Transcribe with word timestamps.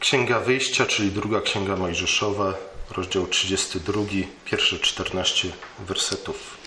Księga 0.00 0.40
Wyjścia, 0.40 0.86
czyli 0.86 1.10
druga 1.10 1.40
księga 1.40 1.76
Mojżeszowa, 1.76 2.54
rozdział 2.96 3.26
32, 3.26 4.02
pierwsze 4.44 4.78
14 4.78 5.48
wersetów. 5.78 6.58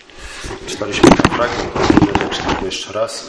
Czytaliśmy 0.66 1.10
ten 1.10 1.30
fragment, 1.30 2.00
nie 2.00 2.12
będę 2.12 2.34
czytał 2.36 2.54
go 2.60 2.66
jeszcze 2.66 2.92
raz. 2.92 3.28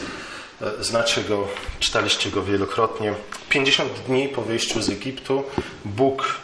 E, 0.62 0.84
znacie 0.84 1.24
go, 1.24 1.48
czytaliście 1.80 2.32
go 2.32 2.44
wielokrotnie. 2.44 3.14
50 3.50 3.94
dni 3.94 4.30
po 4.30 4.42
wyjściu 4.42 4.82
z 4.82 4.90
Egiptu 4.90 5.44
Bóg 5.86 6.36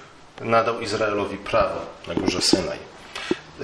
nadał 0.41 0.82
Izraelowi 0.82 1.38
prawo 1.38 1.80
na 2.07 2.14
górze 2.14 2.41
Synaj. 2.41 2.78
E, 3.62 3.64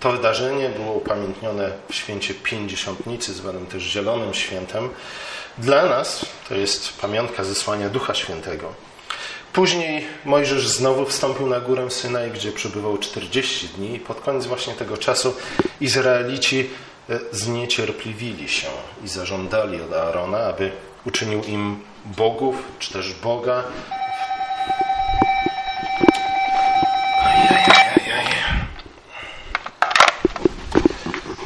to 0.00 0.12
wydarzenie 0.12 0.68
było 0.68 0.92
upamiętnione 0.92 1.72
w 1.90 1.94
święcie 1.94 2.34
Pięćdziesiątnicy, 2.34 3.34
zwanym 3.34 3.66
też 3.66 3.82
Zielonym 3.82 4.34
Świętem. 4.34 4.88
Dla 5.58 5.86
nas 5.86 6.26
to 6.48 6.54
jest 6.54 7.00
pamiątka 7.00 7.44
zesłania 7.44 7.88
Ducha 7.88 8.14
Świętego. 8.14 8.91
Później 9.52 10.04
Mojżesz 10.24 10.68
znowu 10.68 11.06
wstąpił 11.06 11.46
na 11.46 11.60
górę 11.60 11.90
Synaj, 11.90 12.30
gdzie 12.30 12.52
przebywał 12.52 12.98
40 12.98 13.68
dni 13.68 13.94
i 13.94 14.00
pod 14.00 14.20
koniec 14.20 14.46
właśnie 14.46 14.74
tego 14.74 14.96
czasu 14.96 15.34
Izraelici 15.80 16.70
e, 17.10 17.18
zniecierpliwili 17.32 18.48
się 18.48 18.68
i 19.04 19.08
zażądali 19.08 19.80
od 19.82 19.92
Aarona, 19.92 20.38
aby 20.38 20.70
uczynił 21.06 21.42
im 21.42 21.80
bogów, 22.04 22.56
czy 22.78 22.92
też 22.92 23.14
Boga. 23.14 23.64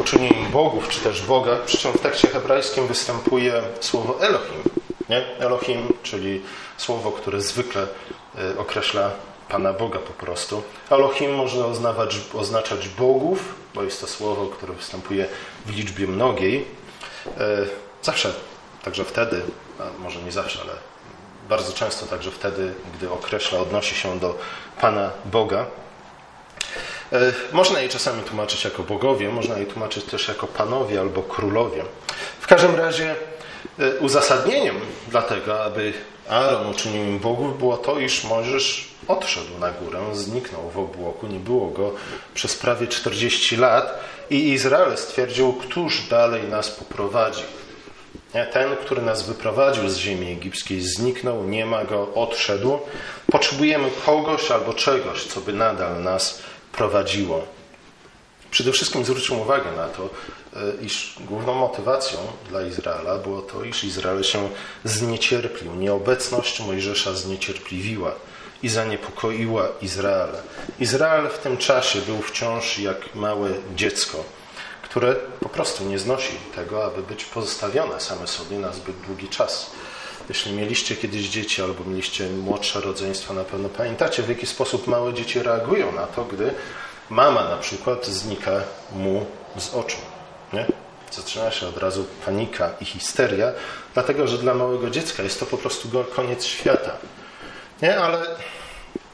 Uczynił 0.00 0.32
im 0.32 0.50
bogów, 0.50 0.88
czy 0.88 1.00
też 1.00 1.22
Boga, 1.22 1.56
przy 1.66 1.78
czym 1.78 1.92
w 1.92 2.00
tekście 2.00 2.28
hebrajskim 2.28 2.86
występuje 2.86 3.62
słowo 3.80 4.20
Elohim. 4.20 4.85
Nie? 5.08 5.38
Elohim, 5.38 5.92
czyli 6.02 6.42
słowo, 6.76 7.12
które 7.12 7.40
zwykle 7.40 7.86
e, 8.38 8.58
określa 8.58 9.10
Pana 9.48 9.72
Boga 9.72 9.98
po 9.98 10.12
prostu. 10.12 10.62
Elohim 10.90 11.34
można 11.34 11.66
oznaczać, 11.66 12.16
oznaczać 12.34 12.88
bogów, 12.88 13.54
bo 13.74 13.82
jest 13.82 14.00
to 14.00 14.06
słowo, 14.06 14.46
które 14.46 14.72
występuje 14.72 15.26
w 15.66 15.76
liczbie 15.76 16.06
mnogiej. 16.06 16.64
E, 17.26 17.30
zawsze, 18.02 18.32
także 18.84 19.04
wtedy, 19.04 19.42
a 19.80 20.02
może 20.02 20.22
nie 20.22 20.32
zawsze, 20.32 20.60
ale 20.62 20.72
bardzo 21.48 21.72
często 21.72 22.06
także 22.06 22.30
wtedy, 22.30 22.74
gdy 22.94 23.10
określa, 23.10 23.58
odnosi 23.58 23.94
się 23.94 24.20
do 24.20 24.38
Pana 24.80 25.10
Boga. 25.24 25.66
E, 27.12 27.32
można 27.52 27.80
je 27.80 27.88
czasami 27.88 28.22
tłumaczyć 28.22 28.64
jako 28.64 28.82
bogowie, 28.82 29.28
można 29.28 29.58
je 29.58 29.66
tłumaczyć 29.66 30.04
też 30.04 30.28
jako 30.28 30.46
panowie 30.46 31.00
albo 31.00 31.22
królowie. 31.22 31.84
W 32.40 32.46
każdym 32.46 32.76
razie 32.76 33.14
uzasadnieniem 34.00 34.76
dlatego, 35.08 35.64
aby 35.64 35.92
Aaron 36.28 36.66
uczynił 36.66 37.02
im 37.02 37.18
bogów, 37.18 37.58
było 37.58 37.76
to, 37.76 37.98
iż 37.98 38.24
Mojżesz 38.24 38.88
odszedł 39.08 39.58
na 39.58 39.70
górę, 39.70 40.00
zniknął 40.12 40.70
w 40.70 40.78
obłoku, 40.78 41.26
nie 41.26 41.38
było 41.38 41.66
go 41.66 41.92
przez 42.34 42.56
prawie 42.56 42.86
40 42.86 43.56
lat 43.56 44.00
i 44.30 44.52
Izrael 44.52 44.96
stwierdził, 44.96 45.52
któż 45.52 46.02
dalej 46.08 46.42
nas 46.42 46.70
poprowadzi. 46.70 47.42
Ten, 48.52 48.76
który 48.76 49.02
nas 49.02 49.22
wyprowadził 49.22 49.88
z 49.88 49.96
ziemi 49.96 50.32
egipskiej, 50.32 50.80
zniknął, 50.80 51.44
nie 51.44 51.66
ma 51.66 51.84
go, 51.84 52.14
odszedł. 52.14 52.78
Potrzebujemy 53.32 53.90
kogoś 54.06 54.50
albo 54.50 54.74
czegoś, 54.74 55.24
co 55.24 55.40
by 55.40 55.52
nadal 55.52 56.02
nas 56.02 56.42
prowadziło. 56.72 57.44
Przede 58.50 58.72
wszystkim 58.72 59.04
zwróćmy 59.04 59.36
uwagę 59.36 59.72
na 59.76 59.88
to, 59.88 60.08
E, 60.45 60.45
iż 60.82 61.16
główną 61.20 61.54
motywacją 61.54 62.18
dla 62.48 62.62
Izraela 62.62 63.18
było 63.18 63.42
to, 63.42 63.64
iż 63.64 63.84
Izrael 63.84 64.22
się 64.22 64.48
zniecierplił. 64.84 65.74
Nieobecność 65.74 66.60
Mojżesza 66.60 67.14
zniecierpliwiła 67.14 68.12
i 68.62 68.68
zaniepokoiła 68.68 69.68
Izrael. 69.82 70.28
Izrael 70.78 71.28
w 71.28 71.38
tym 71.38 71.56
czasie 71.56 72.00
był 72.00 72.22
wciąż 72.22 72.78
jak 72.78 73.14
małe 73.14 73.50
dziecko, 73.74 74.24
które 74.82 75.14
po 75.40 75.48
prostu 75.48 75.84
nie 75.84 75.98
znosi 75.98 76.32
tego, 76.54 76.84
aby 76.84 77.02
być 77.02 77.24
pozostawione 77.24 78.00
same 78.00 78.26
sobie 78.26 78.58
na 78.58 78.72
zbyt 78.72 78.96
długi 79.06 79.28
czas. 79.28 79.70
Jeśli 80.28 80.52
mieliście 80.52 80.96
kiedyś 80.96 81.28
dzieci 81.28 81.62
albo 81.62 81.84
mieliście 81.84 82.28
młodsze 82.28 82.80
rodzeństwo, 82.80 83.34
na 83.34 83.44
pewno 83.44 83.68
pamiętacie, 83.68 84.22
w 84.22 84.28
jaki 84.28 84.46
sposób 84.46 84.86
małe 84.86 85.14
dzieci 85.14 85.42
reagują 85.42 85.92
na 85.92 86.06
to, 86.06 86.24
gdy 86.24 86.54
mama 87.10 87.44
na 87.44 87.56
przykład 87.56 88.06
znika 88.06 88.62
mu 88.92 89.26
z 89.56 89.74
oczu. 89.74 90.15
Nie? 90.52 90.66
Zaczyna 91.10 91.50
się 91.50 91.68
od 91.68 91.78
razu 91.78 92.06
panika 92.24 92.70
i 92.80 92.84
histeria, 92.84 93.52
dlatego 93.94 94.26
że 94.26 94.38
dla 94.38 94.54
małego 94.54 94.90
dziecka 94.90 95.22
jest 95.22 95.40
to 95.40 95.46
po 95.46 95.58
prostu 95.58 95.88
koniec 96.16 96.44
świata. 96.44 96.92
Nie, 97.82 97.98
ale 97.98 98.26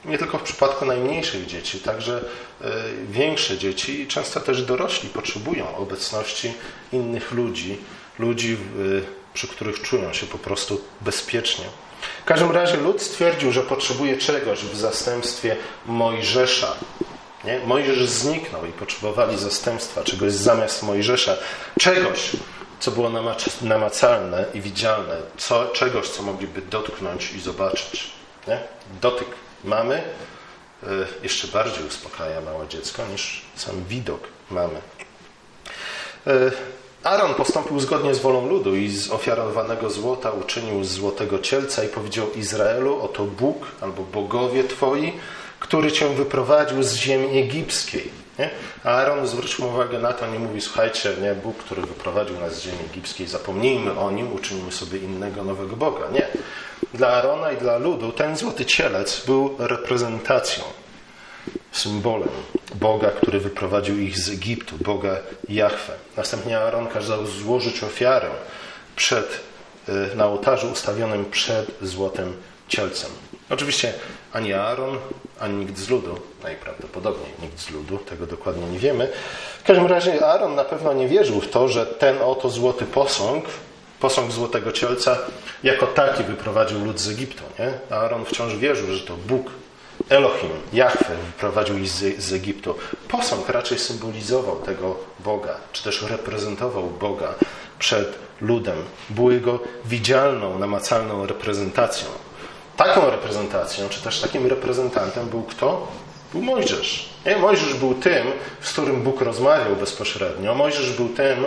nie 0.04 0.18
tylko 0.18 0.38
w 0.38 0.42
przypadku 0.42 0.84
najmniejszych 0.84 1.46
dzieci, 1.46 1.80
także 1.80 2.20
y, 2.20 2.66
większe 3.10 3.58
dzieci 3.58 4.00
i 4.00 4.06
często 4.06 4.40
też 4.40 4.62
dorośli 4.62 5.08
potrzebują 5.08 5.76
obecności 5.76 6.52
innych 6.92 7.32
ludzi, 7.32 7.78
ludzi, 8.18 8.56
y, 8.78 9.02
przy 9.34 9.48
których 9.48 9.82
czują 9.82 10.12
się 10.12 10.26
po 10.26 10.38
prostu 10.38 10.80
bezpiecznie. 11.00 11.64
W 12.22 12.24
każdym 12.24 12.50
razie 12.50 12.76
lud 12.76 13.02
stwierdził, 13.02 13.52
że 13.52 13.62
potrzebuje 13.62 14.16
czegoś 14.16 14.58
w 14.58 14.76
zastępstwie 14.76 15.56
Mojżesza, 15.86 16.76
nie? 17.44 17.60
Mojżesz 17.66 18.08
zniknął 18.08 18.66
i 18.66 18.72
potrzebowali 18.72 19.38
zastępstwa, 19.38 20.04
czegoś 20.04 20.32
zamiast 20.32 20.82
Mojżesza, 20.82 21.36
czegoś, 21.80 22.30
co 22.80 22.90
było 22.90 23.10
namacalne 23.62 24.44
i 24.54 24.60
widzialne, 24.60 25.16
co, 25.36 25.66
czegoś, 25.66 26.08
co 26.08 26.22
mogliby 26.22 26.62
dotknąć 26.62 27.32
i 27.32 27.40
zobaczyć. 27.40 28.10
Nie? 28.48 28.58
Dotyk 29.00 29.28
mamy 29.64 30.02
y, 30.82 30.86
jeszcze 31.22 31.48
bardziej 31.48 31.86
uspokaja 31.86 32.40
małe 32.40 32.68
dziecko 32.68 33.02
niż 33.12 33.42
sam 33.56 33.84
widok 33.84 34.20
mamy. 34.50 34.80
Y, 36.26 36.52
Aaron 37.04 37.34
postąpił 37.34 37.80
zgodnie 37.80 38.14
z 38.14 38.18
wolą 38.18 38.48
ludu 38.48 38.76
i 38.76 38.88
z 38.88 39.10
ofiarowanego 39.10 39.90
złota 39.90 40.30
uczynił 40.30 40.84
złotego 40.84 41.38
cielca 41.38 41.84
i 41.84 41.88
powiedział 41.88 42.32
Izraelu, 42.32 43.02
oto 43.02 43.24
Bóg 43.24 43.66
albo 43.80 44.02
bogowie 44.02 44.64
twoi, 44.64 45.12
który 45.72 45.92
cię 45.92 46.08
wyprowadził 46.08 46.82
z 46.82 46.94
ziemi 46.94 47.38
egipskiej. 47.38 48.10
Nie? 48.38 48.50
A 48.84 48.88
Aaron, 48.88 49.26
zwróćmy 49.26 49.66
uwagę 49.66 49.98
na 49.98 50.12
to, 50.12 50.26
nie 50.26 50.38
mówi, 50.38 50.60
słuchajcie, 50.60 51.14
nie, 51.22 51.34
Bóg, 51.34 51.56
który 51.56 51.82
wyprowadził 51.82 52.40
nas 52.40 52.54
z 52.54 52.62
ziemi 52.62 52.78
egipskiej, 52.90 53.26
zapomnijmy 53.26 53.98
o 53.98 54.10
nim, 54.10 54.32
uczynimy 54.32 54.72
sobie 54.72 54.98
innego 54.98 55.44
nowego 55.44 55.76
Boga. 55.76 56.08
Nie. 56.12 56.28
Dla 56.94 57.08
Arona 57.08 57.52
i 57.52 57.56
dla 57.56 57.78
ludu 57.78 58.12
ten 58.12 58.36
złoty 58.36 58.64
cielec 58.64 59.26
był 59.26 59.56
reprezentacją, 59.58 60.64
symbolem 61.72 62.28
Boga, 62.74 63.10
który 63.10 63.40
wyprowadził 63.40 63.98
ich 63.98 64.18
z 64.18 64.30
Egiptu, 64.30 64.76
Boga 64.80 65.16
Jahwe. 65.48 65.92
Następnie 66.16 66.58
Aaron 66.58 66.86
kazał 66.86 67.26
złożyć 67.26 67.82
ofiarę 67.82 68.28
przed, 68.96 69.40
y, 69.88 70.16
na 70.16 70.26
ołtarzu 70.26 70.70
ustawionym 70.72 71.24
przed 71.30 71.66
złotym 71.82 72.36
cielcem. 72.72 73.10
Oczywiście 73.50 73.92
ani 74.32 74.52
Aaron, 74.52 74.98
ani 75.40 75.54
nikt 75.54 75.78
z 75.78 75.88
ludu, 75.88 76.18
najprawdopodobniej 76.42 77.30
nikt 77.42 77.60
z 77.60 77.70
ludu, 77.70 77.98
tego 77.98 78.26
dokładnie 78.26 78.66
nie 78.66 78.78
wiemy. 78.78 79.08
W 79.58 79.66
każdym 79.66 79.86
razie 79.86 80.26
Aaron 80.26 80.54
na 80.54 80.64
pewno 80.64 80.92
nie 80.92 81.08
wierzył 81.08 81.40
w 81.40 81.48
to, 81.48 81.68
że 81.68 81.86
ten 81.86 82.22
oto 82.22 82.50
złoty 82.50 82.84
posąg, 82.86 83.44
posąg 84.00 84.32
złotego 84.32 84.72
cielca, 84.72 85.18
jako 85.62 85.86
taki 85.86 86.22
wyprowadził 86.24 86.84
lud 86.84 87.00
z 87.00 87.08
Egiptu. 87.08 87.42
Nie? 87.58 87.96
Aaron 87.96 88.24
wciąż 88.24 88.56
wierzył, 88.56 88.92
że 88.92 89.00
to 89.00 89.16
Bóg, 89.16 89.50
Elohim, 90.08 90.50
Jahwe 90.72 91.16
wyprowadził 91.26 91.78
ich 91.78 91.88
z, 91.88 92.22
z 92.22 92.32
Egiptu. 92.32 92.74
Posąg 93.08 93.48
raczej 93.48 93.78
symbolizował 93.78 94.56
tego 94.56 94.96
Boga, 95.20 95.54
czy 95.72 95.84
też 95.84 96.02
reprezentował 96.02 96.82
Boga 96.82 97.34
przed 97.78 98.18
ludem. 98.40 98.76
Był 99.10 99.30
jego 99.30 99.58
widzialną, 99.84 100.58
namacalną 100.58 101.26
reprezentacją. 101.26 102.08
Taką 102.84 103.10
reprezentacją, 103.10 103.88
czy 103.88 104.00
też 104.00 104.20
takim 104.20 104.46
reprezentantem 104.46 105.28
był 105.28 105.42
kto? 105.42 105.88
Był 106.32 106.42
Mojżesz. 106.42 107.08
Nie? 107.26 107.36
Mojżesz 107.36 107.74
był 107.74 107.94
tym, 107.94 108.26
z 108.60 108.72
którym 108.72 109.02
Bóg 109.02 109.20
rozmawiał 109.20 109.76
bezpośrednio. 109.76 110.54
Mojżesz 110.54 110.92
był 110.92 111.08
tym, 111.08 111.44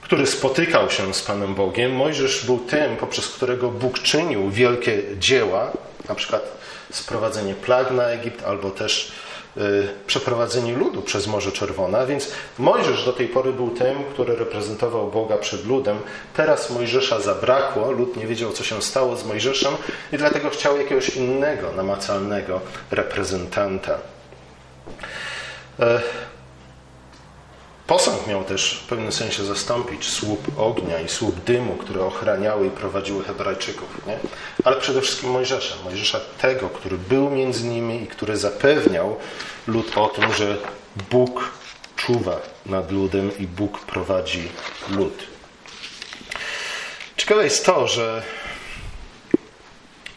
który 0.00 0.26
spotykał 0.26 0.90
się 0.90 1.14
z 1.14 1.22
Panem 1.22 1.54
Bogiem. 1.54 1.92
Mojżesz 1.92 2.46
był 2.46 2.58
tym, 2.58 2.96
poprzez 2.96 3.28
którego 3.28 3.70
Bóg 3.70 3.98
czynił 3.98 4.50
wielkie 4.50 5.02
dzieła, 5.18 5.70
na 6.08 6.14
przykład 6.14 6.42
sprowadzenie 6.92 7.54
plag 7.54 7.90
na 7.90 8.04
Egipt, 8.04 8.44
albo 8.44 8.70
też 8.70 9.12
Y, 9.58 9.88
przeprowadzenie 10.06 10.74
ludu 10.74 11.02
przez 11.02 11.26
Morze 11.26 11.52
Czerwone. 11.52 11.98
A 11.98 12.06
więc 12.06 12.30
Mojżesz 12.58 13.04
do 13.04 13.12
tej 13.12 13.28
pory 13.28 13.52
był 13.52 13.70
tym, 13.70 14.04
który 14.12 14.36
reprezentował 14.36 15.10
Boga 15.10 15.36
przed 15.36 15.66
ludem. 15.66 15.98
Teraz 16.34 16.70
Mojżesza 16.70 17.20
zabrakło, 17.20 17.90
lud 17.90 18.16
nie 18.16 18.26
wiedział, 18.26 18.52
co 18.52 18.64
się 18.64 18.82
stało 18.82 19.16
z 19.16 19.24
Mojżeszem 19.24 19.74
i 20.12 20.16
dlatego 20.16 20.50
chciał 20.50 20.78
jakiegoś 20.78 21.08
innego, 21.08 21.72
namacalnego 21.72 22.60
reprezentanta. 22.90 23.98
Posąg 27.86 28.26
miał 28.26 28.44
też 28.44 28.80
w 28.84 28.88
pewnym 28.88 29.12
sensie 29.12 29.44
zastąpić 29.44 30.08
słup 30.08 30.58
ognia 30.58 31.00
i 31.00 31.08
słup 31.08 31.44
dymu, 31.44 31.74
które 31.74 32.04
ochraniały 32.04 32.66
i 32.66 32.70
prowadziły 32.70 33.24
Hebrajczyków. 33.24 34.06
Nie? 34.06 34.18
Ale 34.64 34.76
przede 34.76 35.00
wszystkim 35.00 35.30
Mojżesza. 35.30 35.74
Mojżesza 35.84 36.20
tego, 36.40 36.68
który 36.68 36.98
był 36.98 37.30
między 37.30 37.64
nimi 37.64 38.02
i 38.02 38.06
który 38.06 38.36
zapewniał 38.36 39.16
lud 39.66 39.98
o 39.98 40.08
tym, 40.08 40.32
że 40.32 40.56
Bóg 41.10 41.50
czuwa 41.96 42.40
nad 42.66 42.92
ludem 42.92 43.38
i 43.38 43.46
Bóg 43.46 43.78
prowadzi 43.78 44.48
lud. 44.90 45.22
Ciekawe 47.16 47.44
jest 47.44 47.66
to, 47.66 47.88
że 47.88 48.22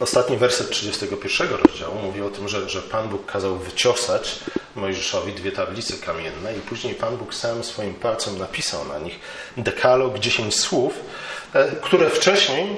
ostatni 0.00 0.36
werset 0.36 0.70
31 0.70 1.48
rozdziału 1.48 1.94
mówi 2.02 2.22
o 2.22 2.30
tym, 2.30 2.48
że, 2.48 2.68
że 2.68 2.82
Pan 2.82 3.08
Bóg 3.08 3.26
kazał 3.26 3.56
wyciosać 3.56 4.38
Mojżeszowi 4.76 5.32
dwie 5.32 5.52
tablice 5.52 5.96
kamienne 5.96 6.56
i 6.56 6.60
później 6.60 6.94
Pan 6.94 7.16
Bóg 7.16 7.34
sam 7.34 7.64
swoim 7.64 7.94
palcem 7.94 8.38
napisał 8.38 8.84
na 8.88 8.98
nich 8.98 9.20
dekalog, 9.56 10.18
10 10.18 10.60
słów, 10.60 10.94
e, 11.54 11.72
które 11.76 12.10
wcześniej, 12.10 12.76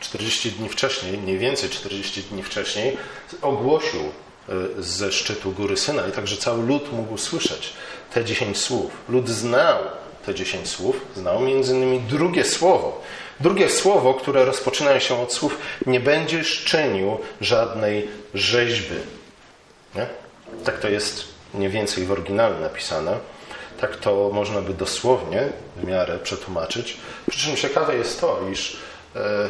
40 0.00 0.52
dni 0.52 0.68
wcześniej, 0.68 1.18
mniej 1.18 1.38
więcej 1.38 1.70
40 1.70 2.22
dni 2.22 2.42
wcześniej, 2.42 2.96
ogłosił 3.42 4.00
e, 4.00 4.82
ze 4.82 5.12
szczytu 5.12 5.52
góry 5.52 5.76
Syna 5.76 6.06
i 6.06 6.12
także 6.12 6.36
cały 6.36 6.66
lud 6.66 6.92
mógł 6.92 7.18
słyszeć 7.18 7.72
te 8.14 8.24
10 8.24 8.58
słów. 8.58 8.92
Lud 9.08 9.28
znał 9.28 9.78
te 10.26 10.34
10 10.34 10.68
słów, 10.68 11.00
znał 11.16 11.40
między 11.40 11.74
innymi 11.74 12.00
drugie 12.00 12.44
słowo. 12.44 13.02
Drugie 13.40 13.68
słowo, 13.68 14.14
które 14.14 14.44
rozpoczyna 14.44 15.00
się 15.00 15.22
od 15.22 15.32
słów 15.32 15.58
nie 15.86 16.00
będziesz 16.00 16.64
czynił 16.64 17.18
żadnej 17.40 18.08
rzeźby. 18.34 18.96
Nie? 19.94 20.06
Tak 20.64 20.78
to 20.78 20.88
jest 20.88 21.24
mniej 21.54 21.70
więcej 21.70 22.04
w 22.04 22.12
oryginale 22.12 22.60
napisane. 22.60 23.18
Tak 23.80 23.96
to 23.96 24.30
można 24.32 24.60
by 24.60 24.74
dosłownie 24.74 25.48
w 25.76 25.84
miarę 25.84 26.18
przetłumaczyć. 26.18 26.96
Przy 27.30 27.40
czym 27.40 27.56
ciekawe 27.56 27.96
jest 27.96 28.20
to, 28.20 28.40
iż 28.52 28.76
e, 29.16 29.48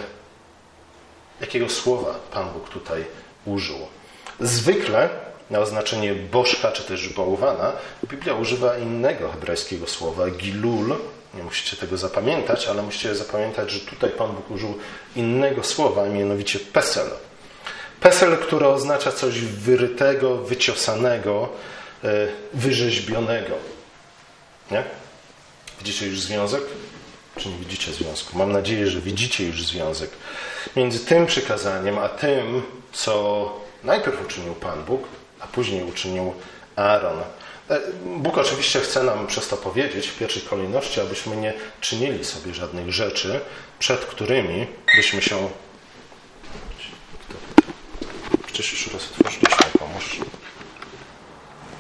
jakiego 1.41 1.69
słowa 1.69 2.15
Pan 2.33 2.51
Bóg 2.53 2.69
tutaj 2.69 3.05
użył. 3.45 3.79
Zwykle 4.41 5.09
na 5.51 5.59
oznaczenie 5.59 6.15
bożka 6.15 6.73
czy 6.73 6.85
też 6.85 7.09
bałwana 7.09 7.73
Biblia 8.05 8.35
używa 8.35 8.79
innego 8.79 9.33
hebrajskiego 9.33 9.87
słowa, 9.87 10.31
gilul. 10.31 10.97
Nie 11.35 11.43
musicie 11.43 11.77
tego 11.77 11.97
zapamiętać, 11.97 12.67
ale 12.67 12.83
musicie 12.83 13.15
zapamiętać, 13.15 13.71
że 13.71 13.81
tutaj 13.81 14.11
Pan 14.11 14.33
Bóg 14.33 14.51
użył 14.51 14.79
innego 15.17 15.65
słowa, 15.65 16.07
mianowicie 16.07 16.59
pesel. 16.59 17.07
Pesel, 18.01 18.39
które 18.39 18.69
oznacza 18.69 19.13
coś 19.13 19.41
wyrytego, 19.41 20.37
wyciosanego, 20.37 21.49
e, 22.05 22.09
wyrzeźbionego. 22.55 23.55
Nie? 24.71 24.85
Widzicie 25.79 26.07
już 26.07 26.21
związek? 26.21 26.63
Czy 27.37 27.49
nie 27.49 27.57
widzicie 27.57 27.93
związku? 27.93 28.39
Mam 28.39 28.53
nadzieję, 28.53 28.87
że 28.87 29.01
widzicie 29.01 29.47
już 29.47 29.67
związek 29.67 30.11
między 30.77 30.99
tym 30.99 31.27
przykazaniem, 31.27 31.99
a 31.99 32.09
tym, 32.09 32.63
co 32.93 33.53
najpierw 33.85 34.27
uczynił 34.27 34.55
Pan 34.55 34.85
Bóg, 34.85 35.03
a 35.41 35.47
później 35.47 35.85
uczynił 35.85 36.35
Aaron. 36.77 37.19
E, 37.71 37.81
Bóg 38.05 38.39
oczywiście 38.39 38.81
chce 38.81 39.03
nam 39.03 39.27
przez 39.27 39.49
to 39.49 39.57
powiedzieć 39.57 40.07
w 40.07 40.19
pierwszej 40.19 40.43
kolejności, 40.43 41.01
abyśmy 41.01 41.37
nie 41.37 41.55
czynili 41.81 42.25
sobie 42.25 42.55
żadnych 42.55 42.93
rzeczy, 42.93 43.41
przed 43.79 44.05
którymi 44.05 44.67
byśmy 44.97 45.23
się 45.23 45.51
Przecież 48.47 48.73
już 48.73 48.95
raz 48.95 49.11
otworzyliśmy, 49.13 49.67
pomóż. 49.79 50.21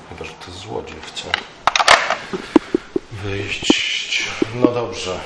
Chyba, 0.09 0.25
że 0.25 0.33
to 0.47 0.53
złodziej 0.53 0.97
chce 1.07 1.29
wyjść. 3.13 4.29
No 4.55 4.69
dobrze. 4.69 5.21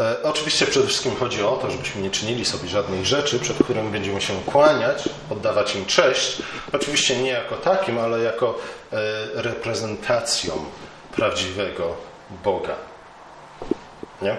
E, 0.00 0.22
oczywiście 0.22 0.66
przede 0.66 0.86
wszystkim 0.86 1.16
chodzi 1.16 1.42
o 1.42 1.56
to, 1.56 1.70
żebyśmy 1.70 2.02
nie 2.02 2.10
czynili 2.10 2.44
sobie 2.44 2.68
żadnych 2.68 3.06
rzeczy, 3.06 3.38
przed 3.38 3.58
którymi 3.58 3.90
będziemy 3.90 4.20
się 4.20 4.40
kłaniać, 4.46 5.08
oddawać 5.30 5.74
im 5.76 5.86
cześć. 5.86 6.42
Oczywiście 6.72 7.22
nie 7.22 7.30
jako 7.30 7.56
takim, 7.56 7.98
ale 7.98 8.22
jako 8.22 8.58
e, 8.92 9.42
reprezentacją 9.42 10.64
prawdziwego 11.16 11.96
Boga. 12.44 12.74
Nie? 14.22 14.32
E, 14.32 14.38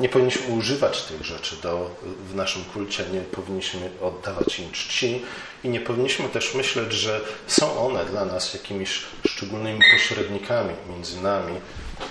nie 0.00 0.08
powinniśmy 0.08 0.54
używać 0.54 1.02
tych 1.02 1.24
rzeczy 1.24 1.56
do, 1.56 1.90
w 2.30 2.34
naszym 2.34 2.64
kulcie, 2.64 3.04
nie 3.12 3.20
powinniśmy 3.20 3.90
oddawać 4.00 4.58
im 4.58 4.70
czci 4.70 5.22
i 5.64 5.68
nie 5.68 5.80
powinniśmy 5.80 6.28
też 6.28 6.54
myśleć, 6.54 6.92
że 6.92 7.20
są 7.46 7.86
one 7.86 8.04
dla 8.04 8.24
nas 8.24 8.54
jakimiś 8.54 9.02
szczególnymi 9.26 9.80
pośrednikami 9.92 10.74
między 10.88 11.20
nami 11.20 11.60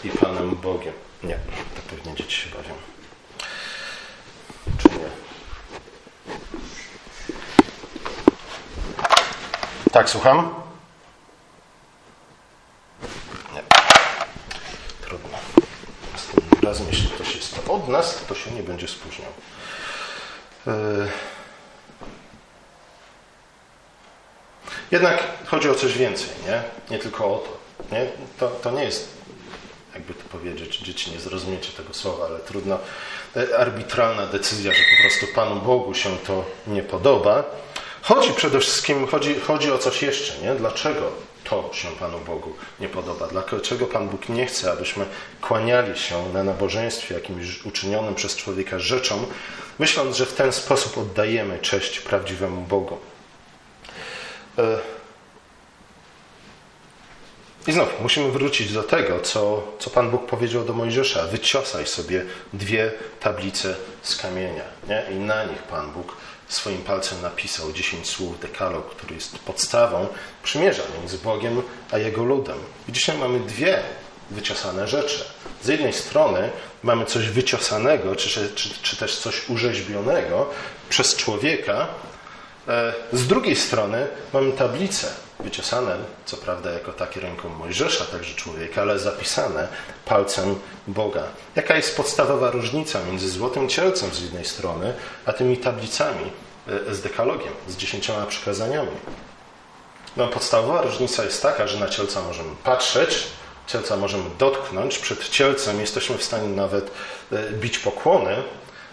i 0.03 0.09
Panem 0.09 0.56
Bogiem. 0.56 0.94
Nie, 1.24 1.39
to 1.75 1.95
pewnie 1.95 2.15
dzieci 2.15 2.41
się 2.41 2.50
bawią. 2.50 2.74
Czy 4.77 4.89
nie? 4.89 5.09
Tak, 9.91 10.09
słucham? 10.09 10.53
Nie. 13.53 13.63
Trudno. 15.01 15.38
Następnym 16.13 16.62
razem, 16.62 16.88
jeśli 16.88 17.09
ktoś 17.09 17.36
jest 17.36 17.59
od 17.69 17.78
nas, 17.89 18.25
to 18.27 18.36
się 18.36 18.51
nie 18.51 18.63
będzie 18.63 18.88
spóźniał. 18.88 19.31
E, 20.68 20.74
jednak 24.91 25.24
chodzi 25.45 25.69
o 25.69 25.75
coś 25.75 25.97
więcej, 25.97 26.30
nie? 26.47 26.63
Nie 26.91 27.00
tylko 27.00 27.25
o 27.25 27.38
to. 27.38 27.59
Nie? 27.95 28.06
To, 28.39 28.47
to 28.47 28.71
nie 28.71 28.83
jest, 28.83 29.18
jakby 29.94 30.13
to 30.13 30.24
powiedzieć, 30.31 30.77
dzieci 30.77 31.12
nie 31.12 31.19
zrozumiecie 31.19 31.71
tego 31.71 31.94
słowa, 31.94 32.25
ale 32.25 32.39
trudno, 32.39 32.80
e, 33.36 33.57
arbitralna 33.57 34.27
decyzja, 34.27 34.74
że 34.74 34.80
po 34.97 35.01
prostu 35.01 35.27
Panu 35.36 35.56
Bogu 35.56 35.94
się 35.94 36.18
to 36.18 36.45
nie 36.68 36.83
podoba. 36.83 37.44
Chodzi 38.01 38.34
przede 38.34 38.60
wszystkim, 38.60 39.07
chodzi, 39.07 39.40
chodzi 39.40 39.72
o 39.72 39.78
coś 39.78 40.01
jeszcze, 40.01 40.38
nie? 40.42 40.56
Dlaczego 40.56 41.12
to 41.44 41.69
się 41.74 41.88
Panu 41.88 42.19
Bogu 42.19 42.54
nie 42.80 42.90
podoba? 42.90 43.28
Dlaczego 43.28 43.86
Pan 43.86 44.10
Bóg 44.10 44.30
nie 44.30 44.46
chce, 44.46 44.72
abyśmy 44.72 45.06
kłaniali 45.42 45.98
się 45.98 46.34
na 46.34 46.44
nabożeństwie 46.44 47.16
jakimś 47.16 47.66
uczynionym 47.66 48.16
przez 48.16 48.36
człowieka 48.36 48.80
rzeczom, 48.80 49.25
myśląc, 49.80 50.18
że 50.18 50.25
w 50.25 50.34
ten 50.34 50.51
sposób 50.51 50.98
oddajemy 50.98 51.60
cześć 51.60 52.00
prawdziwemu 52.00 52.62
Bogu? 52.62 52.98
E, 54.57 54.80
I 57.68 57.72
znów 57.72 57.90
musimy 58.01 58.31
wrócić 58.31 58.74
do 58.74 58.84
tego, 58.84 59.19
co, 59.19 59.63
co 59.80 59.90
Pan 59.90 60.10
Bóg 60.10 60.25
powiedział 60.25 60.66
do 60.66 60.74
Mojżesza. 60.74 61.28
Wyciosaj 61.28 61.88
sobie 61.88 62.25
dwie 62.53 62.91
tablice 63.20 63.75
z 64.01 64.15
kamienia. 64.15 64.63
Nie? 64.88 65.06
I 65.12 65.15
na 65.15 65.44
nich 65.44 65.63
Pan 65.63 65.91
Bóg 65.91 66.18
swoim 66.50 66.77
palcem 66.77 67.22
napisał 67.22 67.72
dziesięć 67.72 68.10
słów 68.10 68.39
dekalog, 68.39 68.96
który 68.96 69.15
jest 69.15 69.39
podstawą 69.39 70.08
przymierza 70.44 70.84
między 71.00 71.18
Bogiem 71.18 71.62
a 71.91 71.98
Jego 71.98 72.24
ludem. 72.24 72.58
I 72.88 72.91
dzisiaj 72.91 73.18
mamy 73.18 73.39
dwie 73.39 73.79
wyciosane 74.32 74.88
rzeczy. 74.88 75.25
Z 75.62 75.68
jednej 75.68 75.94
strony 75.94 76.50
mamy 76.84 77.06
coś 77.06 77.29
wyciosanego, 77.29 78.15
czy, 78.15 78.50
czy, 78.56 78.70
czy 78.82 78.98
też 78.98 79.18
coś 79.18 79.50
urzeźbionego 79.50 80.50
przez 80.89 81.15
człowieka, 81.15 81.88
e, 82.68 82.94
z 83.13 83.27
drugiej 83.27 83.56
strony 83.56 84.08
mamy 84.34 84.51
tablice 84.51 85.08
wyciosane, 85.39 85.98
co 86.25 86.38
prawda 86.38 86.72
jako 86.72 86.93
takie 86.93 87.19
ręką 87.19 87.50
Mojżesza, 87.50 88.05
także 88.05 88.36
człowieka, 88.36 88.81
ale 88.81 89.00
zapisane 89.00 89.67
palcem 90.05 90.55
Boga. 90.88 91.24
Jaka 91.55 91.75
jest 91.75 91.98
podstawowa 91.98 92.51
różnica 92.51 93.00
między 93.03 93.29
złotym 93.29 93.69
cielcem 93.69 94.13
z 94.13 94.22
jednej 94.22 94.46
strony, 94.46 94.93
a 95.25 95.34
tymi 95.34 95.58
tablicami 95.58 96.31
e, 96.89 96.93
z 96.96 97.01
dekalogiem, 97.01 97.53
z 97.67 97.77
dziesięcioma 97.77 98.25
przykazaniami? 98.25 98.91
No, 100.17 100.27
podstawowa 100.27 100.81
różnica 100.81 101.24
jest 101.24 101.41
taka, 101.41 101.67
że 101.67 101.79
na 101.79 101.88
cielca 101.88 102.22
możemy 102.22 102.55
patrzeć, 102.63 103.27
cielca 103.67 103.98
możemy 103.98 104.24
dotknąć, 104.39 105.00
przed 105.00 105.29
cielcem 105.29 105.79
jesteśmy 105.79 106.17
w 106.17 106.24
stanie 106.24 106.50
nawet 106.50 106.91
e, 107.31 107.51
bić 107.51 107.79
pokłony, 107.79 108.43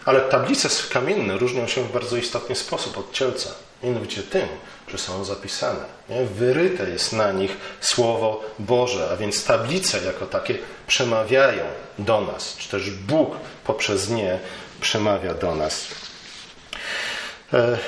ale 0.04 0.20
tablice 0.20 0.68
kamienne 0.92 1.38
różnią 1.38 1.66
się 1.66 1.82
w 1.82 1.92
bardzo 1.92 2.16
istotny 2.16 2.56
sposób 2.56 2.98
od 2.98 3.12
cielca. 3.12 3.50
Mianowicie 3.86 4.22
tym, 4.22 4.48
że 4.88 4.98
są 4.98 5.24
zapisane. 5.24 5.84
Nie? 6.08 6.24
Wyryte 6.24 6.90
jest 6.90 7.12
na 7.12 7.32
nich 7.32 7.56
Słowo 7.80 8.44
Boże, 8.58 9.08
a 9.12 9.16
więc 9.16 9.44
tablice 9.44 10.04
jako 10.04 10.26
takie 10.26 10.58
przemawiają 10.86 11.64
do 11.98 12.20
nas, 12.20 12.56
czy 12.56 12.68
też 12.68 12.90
Bóg 12.90 13.36
poprzez 13.64 14.10
nie 14.10 14.38
przemawia 14.80 15.34
do 15.34 15.54
nas. 15.54 15.86
E, 17.52 17.78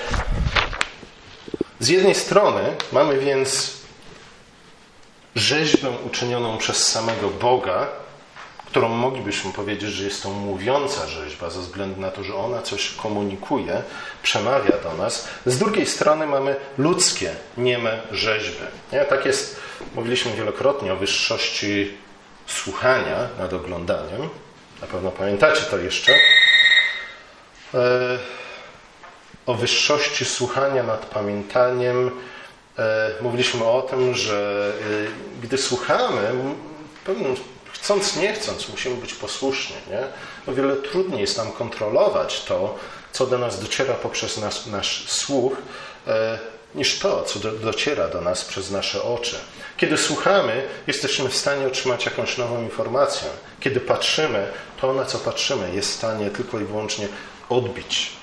z 1.81 1.89
jednej 1.89 2.15
strony 2.15 2.77
mamy 2.93 3.19
więc 3.19 3.73
rzeźbę 5.35 5.91
uczynioną 6.07 6.59
przez 6.59 6.89
samego 6.89 7.29
Boga, 7.29 7.87
którą 8.69 8.89
moglibyśmy 8.89 9.53
powiedzieć, 9.53 9.91
że 9.91 10.05
jest 10.05 10.23
to 10.23 10.31
mówiąca 10.31 11.07
rzeźba, 11.07 11.51
ze 11.51 11.61
względu 11.61 12.01
na 12.01 12.11
to, 12.11 12.25
że 12.25 12.35
ona 12.35 12.63
coś 12.63 12.91
komunikuje, 12.91 13.83
przemawia 14.23 14.79
do 14.83 14.95
nas. 14.95 15.29
Z 15.47 15.59
drugiej 15.59 15.87
strony 15.87 16.27
mamy 16.27 16.57
ludzkie, 16.79 17.35
nieme 17.57 18.01
rzeźby. 18.11 18.65
Nie? 18.93 19.05
Tak 19.05 19.27
jest, 19.27 19.61
mówiliśmy 19.95 20.33
wielokrotnie 20.33 20.93
o 20.93 20.97
wyższości 20.97 21.95
słuchania 22.47 23.29
nad 23.39 23.53
oglądaniem. 23.53 24.29
Na 24.81 24.87
pewno 24.87 25.11
pamiętacie 25.11 25.63
to 25.63 25.79
jeszcze. 25.79 26.13
E, 27.75 28.19
o 29.47 29.55
wyższości 29.55 30.25
słuchania 30.25 30.83
nad 30.83 31.07
pamiętaniem. 31.07 32.11
E, 32.79 33.11
mówiliśmy 33.21 33.65
o 33.65 33.83
tym, 33.83 34.15
że 34.15 34.73
e, 35.39 35.43
gdy 35.43 35.59
słuchamy, 35.59 36.33
pewnym 37.05 37.37
chcąc, 37.73 38.17
nie 38.17 38.33
chcąc, 38.33 38.69
musimy 38.69 38.97
być 38.97 39.15
posłuszni. 39.15 39.77
Nie? 39.91 40.03
O 40.53 40.55
wiele 40.55 40.77
trudniej 40.77 41.21
jest 41.21 41.37
nam 41.37 41.53
kontrolować 41.53 42.45
to, 42.45 42.79
co 43.13 43.27
do 43.27 43.39
nas 43.39 43.61
dociera 43.61 43.95
poprzez 43.95 44.39
nasz, 44.39 44.67
nasz 44.67 45.11
słuch, 45.11 45.53
e, 46.07 46.39
niż 46.75 46.99
to, 46.99 47.23
co 47.23 47.39
do, 47.39 47.53
dociera 47.53 48.09
do 48.09 48.21
nas 48.21 48.45
przez 48.45 48.71
nasze 48.71 49.03
oczy. 49.03 49.37
Kiedy 49.77 49.97
słuchamy, 49.97 50.69
jesteśmy 50.87 51.29
w 51.29 51.37
stanie 51.37 51.67
otrzymać 51.67 52.05
jakąś 52.05 52.39
nową 52.39 52.63
informację. 52.63 53.29
Kiedy 53.61 53.81
patrzymy, 53.81 54.53
to 54.81 54.93
na 54.93 55.05
co 55.05 55.19
patrzymy 55.19 55.75
jest 55.75 55.91
w 55.91 55.95
stanie 55.95 56.31
tylko 56.31 56.61
i 56.61 56.65
wyłącznie 56.65 57.09
odbić 57.49 58.18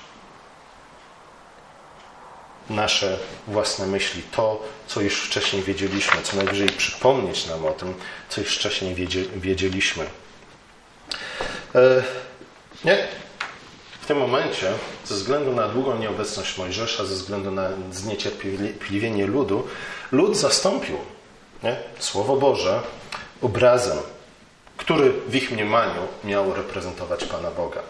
nasze 2.70 3.18
własne 3.48 3.86
myśli, 3.86 4.22
to, 4.22 4.62
co 4.86 5.00
już 5.00 5.22
wcześniej 5.22 5.62
wiedzieliśmy, 5.62 6.22
co 6.22 6.36
najwyżej 6.36 6.68
przypomnieć 6.68 7.46
nam 7.46 7.66
o 7.66 7.70
tym, 7.70 7.94
co 8.28 8.40
już 8.40 8.56
wcześniej 8.56 8.94
wiedzieliśmy. 9.36 10.04
E, 11.74 12.02
nie. 12.84 13.08
W 14.00 14.06
tym 14.06 14.18
momencie, 14.18 14.72
ze 15.04 15.14
względu 15.14 15.52
na 15.52 15.68
długą 15.68 15.98
nieobecność 15.98 16.58
Mojżesza, 16.58 17.04
ze 17.04 17.14
względu 17.14 17.50
na 17.50 17.68
zniecierpliwienie 17.92 19.26
ludu, 19.26 19.68
lud 20.12 20.36
zastąpił 20.36 20.98
nie? 21.62 21.76
Słowo 21.98 22.36
Boże 22.36 22.82
obrazem, 23.42 23.98
który 24.76 25.12
w 25.12 25.34
ich 25.34 25.50
mniemaniu 25.50 26.00
miał 26.24 26.54
reprezentować 26.54 27.24
Pana 27.24 27.50
Boga. 27.50 27.80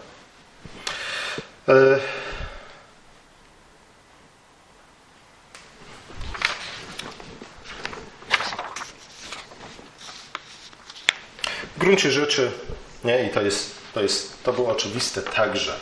Gruncie 11.87 12.11
rzeczy, 12.11 12.51
nie, 13.03 13.23
i 13.23 13.29
to 13.29 13.41
jest, 13.41 13.71
to 13.93 14.01
jest, 14.01 14.43
to 14.43 14.53
było 14.53 14.69
oczywiste 14.69 15.21
także 15.21 15.73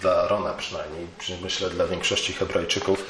dla 0.00 0.28
Rona 0.28 0.54
przynajmniej, 0.54 1.06
myślę 1.42 1.70
dla 1.70 1.86
większości 1.86 2.32
Hebrajczyków, 2.32 3.04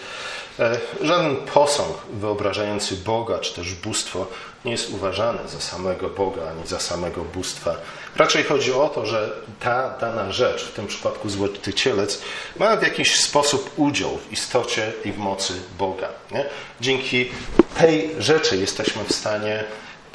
e, 0.59 0.79
żaden 1.03 1.37
posąg 1.37 1.97
wyobrażający 2.13 2.97
Boga 2.97 3.39
czy 3.39 3.55
też 3.55 3.75
bóstwo 3.75 4.27
nie 4.65 4.73
jest 4.73 4.91
uważany 4.91 5.49
za 5.49 5.61
samego 5.61 6.09
Boga 6.09 6.43
ani 6.51 6.67
za 6.67 6.81
samego 6.81 7.25
bóstwa. 7.25 7.77
Raczej 8.17 8.45
chodzi 8.45 8.73
o 8.73 8.89
to, 8.89 9.07
że 9.07 9.31
ta 9.61 9.99
dana 9.99 10.33
rzecz, 10.33 10.65
w 10.65 10.73
tym 10.73 10.87
przypadku 10.87 11.29
złoty 11.29 11.73
cielec, 11.73 12.23
ma 12.59 12.77
w 12.77 12.83
jakiś 12.83 13.21
sposób 13.21 13.71
udział 13.77 14.19
w 14.19 14.33
istocie 14.33 14.93
i 15.05 15.13
w 15.13 15.19
mocy 15.19 15.53
Boga. 15.79 16.09
Nie? 16.33 16.45
Dzięki 16.81 17.31
tej 17.79 18.11
rzeczy 18.19 18.57
jesteśmy 18.57 19.05
w 19.05 19.13
stanie 19.13 19.65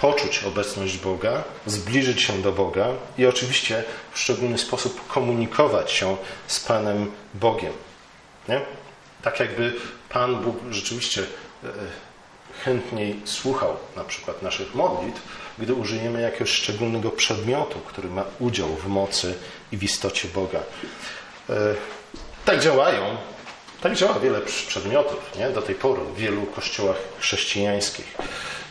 poczuć 0.01 0.43
obecność 0.43 0.98
Boga, 0.98 1.43
zbliżyć 1.65 2.22
się 2.22 2.41
do 2.41 2.51
Boga 2.51 2.88
i 3.17 3.25
oczywiście 3.25 3.84
w 4.12 4.20
szczególny 4.20 4.58
sposób 4.58 5.08
komunikować 5.08 5.91
się 5.91 6.17
z 6.48 6.60
Panem 6.60 7.12
Bogiem. 7.34 7.74
Nie? 8.50 8.62
Tak 9.22 9.39
jakby 9.39 9.74
Pan 10.10 10.36
Bóg 10.36 10.55
rzeczywiście 10.72 11.22
e, 11.63 11.67
chętniej 12.63 13.20
słuchał 13.25 13.77
na 13.96 14.03
przykład 14.03 14.41
naszych 14.41 14.75
modlitw, 14.75 15.22
gdy 15.60 15.74
użyjemy 15.74 16.22
jakiegoś 16.22 16.50
szczególnego 16.50 17.10
przedmiotu, 17.10 17.79
który 17.79 18.10
ma 18.10 18.24
udział 18.39 18.67
w 18.67 18.88
mocy 18.88 19.36
i 19.72 19.77
w 19.77 19.84
istocie 19.84 20.27
Boga. 20.27 20.60
E, 21.50 21.53
tak 22.46 22.60
działają, 22.60 23.17
tak 23.81 23.95
działa 23.95 24.19
wiele 24.19 24.41
przedmiotów 24.41 25.19
nie? 25.39 25.50
do 25.50 25.61
tej 25.61 25.75
pory 25.75 26.01
w 26.01 26.15
wielu 26.15 26.41
kościołach 26.41 26.97
chrześcijańskich. 27.19 28.17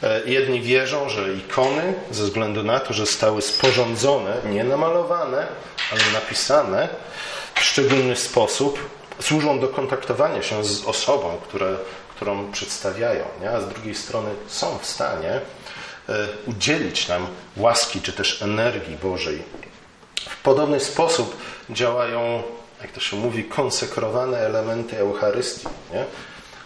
E, 0.02 0.20
jedni 0.26 0.60
wierzą, 0.60 1.08
że 1.08 1.34
ikony, 1.34 1.94
ze 2.10 2.24
względu 2.24 2.62
na 2.62 2.80
to, 2.80 2.92
że 2.92 3.06
zostały 3.06 3.42
sporządzone, 3.42 4.36
nie 4.44 4.64
namalowane, 4.64 5.46
ale 5.92 6.00
napisane 6.12 6.88
w 7.54 7.60
szczególny 7.60 8.16
sposób, 8.16 8.78
służą 9.20 9.60
do 9.60 9.68
kontaktowania 9.68 10.42
się 10.42 10.64
z 10.64 10.84
osobą, 10.84 11.38
które, 11.48 11.76
którą 12.16 12.52
przedstawiają, 12.52 13.24
nie? 13.40 13.50
a 13.50 13.60
z 13.60 13.68
drugiej 13.68 13.94
strony 13.94 14.30
są 14.46 14.78
w 14.78 14.86
stanie 14.86 15.30
e, 15.30 15.40
udzielić 16.46 17.08
nam 17.08 17.26
łaski 17.56 18.00
czy 18.00 18.12
też 18.12 18.42
energii 18.42 18.96
Bożej. 18.96 19.42
W 20.28 20.42
podobny 20.42 20.80
sposób 20.80 21.36
działają, 21.70 22.42
jak 22.82 22.92
to 22.92 23.00
się 23.00 23.16
mówi, 23.16 23.44
konsekrowane 23.44 24.38
elementy 24.38 24.98
Eucharystii. 24.98 25.68
Nie? 25.92 26.04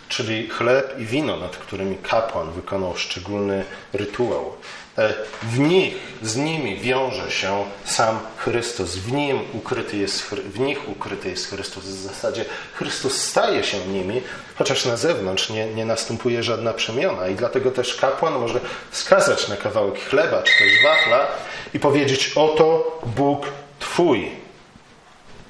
czyli 0.09 0.49
chleb 0.49 0.99
i 0.99 1.05
wino, 1.05 1.37
nad 1.37 1.57
którymi 1.57 1.97
kapłan 1.97 2.53
wykonał 2.53 2.97
szczególny 2.97 3.65
rytuał. 3.93 4.53
E, 4.99 5.15
w 5.43 5.59
nich, 5.59 5.95
z 6.23 6.37
nimi 6.37 6.77
wiąże 6.77 7.31
się 7.31 7.65
sam 7.85 8.19
Chrystus. 8.37 8.97
W, 8.97 9.13
nim 9.13 9.41
ukryty 9.53 9.97
jest, 9.97 10.23
w 10.31 10.59
nich 10.59 10.89
ukryty 10.89 11.31
jest 11.31 11.51
Chrystus. 11.51 11.85
W 11.85 12.03
zasadzie 12.03 12.45
Chrystus 12.75 13.21
staje 13.21 13.65
się 13.65 13.79
nimi, 13.79 14.23
chociaż 14.57 14.85
na 14.85 14.97
zewnątrz 14.97 15.51
nie, 15.51 15.67
nie 15.67 15.87
następuje 15.87 16.43
żadna 16.43 16.73
przemiana. 16.73 17.29
I 17.29 17.35
dlatego 17.35 17.71
też 17.71 17.95
kapłan 17.95 18.35
może 18.35 18.61
wskazać 18.91 19.49
na 19.49 19.57
kawałek 19.57 20.01
chleba 20.01 20.43
czy 20.43 20.53
też 20.59 20.73
wafla 20.85 21.27
i 21.75 21.81
powiedzieć: 21.81 22.33
Oto 22.35 22.99
Bóg 23.17 23.47
Twój. 23.81 24.31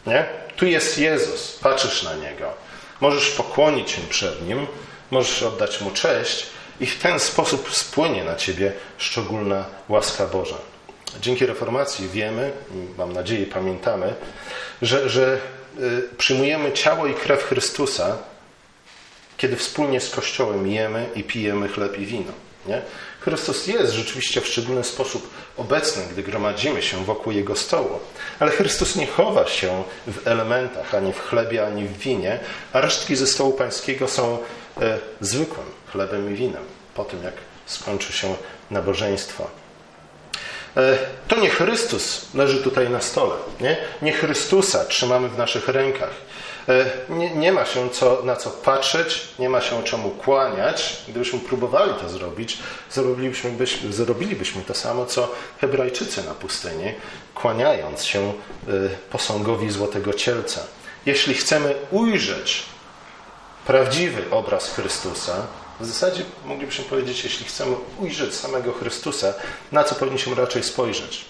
Nie? 0.07 0.44
Tu 0.57 0.67
jest 0.67 0.99
Jezus, 0.99 1.59
patrzysz 1.63 2.03
na 2.03 2.15
Niego. 2.15 2.53
Możesz 3.01 3.31
pokłonić 3.31 3.91
się 3.91 4.03
przed 4.03 4.47
Nim, 4.47 4.67
możesz 5.11 5.43
oddać 5.43 5.81
Mu 5.81 5.91
cześć 5.91 6.47
i 6.81 6.87
w 6.87 6.99
ten 6.99 7.21
sposób 7.21 7.75
spłynie 7.75 8.25
na 8.25 8.37
Ciebie 8.37 8.73
szczególna 8.99 9.65
łaska 9.89 10.27
Boża. 10.27 10.57
Dzięki 11.21 11.47
reformacji 11.47 12.09
wiemy, 12.09 12.53
mam 12.99 13.13
nadzieję 13.13 13.47
pamiętamy, 13.47 14.15
że, 14.83 15.09
że 15.09 15.41
y, 15.79 16.09
przyjmujemy 16.19 16.73
ciało 16.73 17.07
i 17.07 17.15
krew 17.15 17.43
Chrystusa, 17.45 18.19
kiedy 19.37 19.57
wspólnie 19.57 20.01
z 20.01 20.11
Kościołem 20.11 20.67
jemy 20.67 21.09
i 21.15 21.25
pijemy 21.25 21.69
chleb 21.69 21.99
i 21.99 22.07
wino. 22.07 22.33
Nie? 22.67 22.83
Chrystus 23.21 23.67
jest 23.67 23.93
rzeczywiście 23.93 24.41
w 24.41 24.47
szczególny 24.47 24.85
sposób 24.85 25.31
obecny, 25.57 26.03
gdy 26.13 26.23
gromadzimy 26.23 26.83
się 26.83 27.05
wokół 27.05 27.33
Jego 27.33 27.57
stołu. 27.57 28.01
Ale 28.41 28.51
Chrystus 28.51 28.97
nie 28.97 29.07
chowa 29.07 29.47
się 29.47 29.83
w 30.07 30.29
elementach, 30.29 30.95
ani 30.95 31.13
w 31.13 31.21
chlebie, 31.21 31.67
ani 31.67 31.85
w 31.85 31.99
winie, 31.99 32.41
a 32.73 32.81
resztki 32.81 33.17
ze 33.17 33.27
stołu 33.27 33.53
pańskiego 33.53 34.09
są 34.09 34.39
e, 34.81 34.99
zwykłym 35.21 35.67
chlebem 35.93 36.33
i 36.33 36.37
winem, 36.37 36.65
po 36.95 37.05
tym 37.05 37.23
jak 37.23 37.35
skończy 37.67 38.13
się 38.13 38.35
nabożeństwo. 38.71 39.51
E, 40.77 40.99
to 41.29 41.37
nie 41.37 41.51
Chrystus 41.51 42.35
leży 42.35 42.63
tutaj 42.63 42.91
na 42.91 43.01
stole. 43.01 43.35
Nie, 43.61 43.77
nie 44.03 44.13
Chrystusa 44.13 44.85
trzymamy 44.85 45.29
w 45.29 45.39
naszych 45.39 45.69
rękach. 45.69 46.11
E, 46.69 46.91
nie, 47.09 47.35
nie, 47.35 47.53
ma 47.53 47.65
się 47.65 47.91
co, 47.91 48.23
na 48.25 48.37
co 48.37 48.51
patrzeć, 48.51 49.29
nie 49.39 49.49
ma 49.49 49.61
się 49.61 49.83
czemu 49.83 50.11
kłaniać. 50.11 51.03
Gdybyśmy 51.09 51.39
próbowali 51.39 51.93
to 52.01 52.09
zrobić, 52.09 52.59
zrobilibyśmy, 52.91 53.51
zrobilibyśmy 53.91 54.63
to 54.63 54.75
samo, 54.75 55.07
co 55.07 55.29
Hebrajczycy 55.61 56.23
na 56.23 56.35
pustyni, 56.35 56.93
kłaniając 57.35 58.05
się 58.05 58.21
e, 58.21 58.33
posągowi 59.11 59.71
Złotego 59.71 60.13
Cielca. 60.13 60.61
Jeśli 61.07 61.35
chcemy 61.35 61.75
ujrzeć 61.91 62.63
prawdziwy 63.67 64.23
obraz 64.31 64.71
Chrystusa, 64.71 65.47
w 65.81 65.87
zasadzie 65.87 66.25
moglibyśmy 66.45 66.85
powiedzieć, 66.85 67.25
jeśli 67.25 67.47
chcemy 67.47 67.77
ujrzeć 67.99 68.35
samego 68.35 68.73
Chrystusa, 68.73 69.35
na 69.73 69.85
co 69.85 69.95
powinniśmy 69.95 70.35
raczej 70.35 70.63
spojrzeć? 70.63 71.25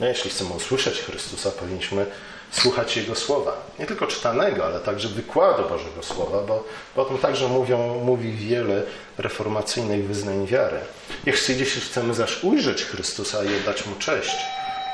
No, 0.00 0.06
jeśli 0.06 0.30
chcemy 0.30 0.50
usłyszeć 0.54 0.98
Chrystusa, 0.98 1.50
powinniśmy 1.50 2.06
słuchać 2.50 2.96
Jego 2.96 3.14
słowa. 3.14 3.52
Nie 3.78 3.86
tylko 3.86 4.06
czytanego, 4.06 4.66
ale 4.66 4.80
także 4.80 5.08
wykładu 5.08 5.68
Bożego 5.68 6.02
Słowa, 6.02 6.38
bo, 6.48 6.64
bo 6.96 7.02
o 7.02 7.04
tym 7.04 7.18
także 7.18 7.48
mówią, 7.48 7.78
mówi 8.04 8.32
wiele 8.32 8.82
reformacyjnych 9.18 10.06
wyznań 10.06 10.46
wiary. 10.46 10.80
Jeśli 11.26 11.64
chcemy 11.64 12.14
zaś 12.14 12.44
ujrzeć 12.44 12.84
Chrystusa 12.84 13.44
i 13.44 13.56
oddać 13.56 13.86
Mu 13.86 13.96
cześć, 13.96 14.36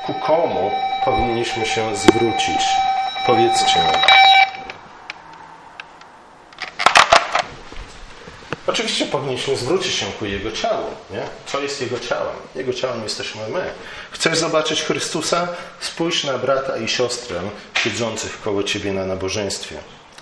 ku 0.05 0.13
komu 0.13 0.71
powinniśmy 1.05 1.65
się 1.65 1.95
zwrócić? 1.95 2.61
Powiedzcie 3.25 4.24
Oczywiście 8.67 9.05
powinniśmy 9.05 9.55
zwrócić 9.55 9.93
się 9.93 10.05
ku 10.19 10.25
Jego 10.25 10.51
ciału. 10.51 10.87
Nie? 11.11 11.21
Co 11.45 11.61
jest 11.61 11.81
Jego 11.81 11.99
ciałem? 11.99 12.35
Jego 12.55 12.73
ciałem 12.73 13.03
jesteśmy 13.03 13.41
my. 13.49 13.71
Chcesz 14.11 14.37
zobaczyć 14.37 14.83
Chrystusa? 14.83 15.47
Spójrz 15.79 16.23
na 16.23 16.37
brata 16.37 16.77
i 16.77 16.87
siostrę 16.87 17.41
siedzących 17.83 18.41
koło 18.41 18.63
Ciebie 18.63 18.93
na 18.93 19.05
nabożeństwie. 19.05 19.75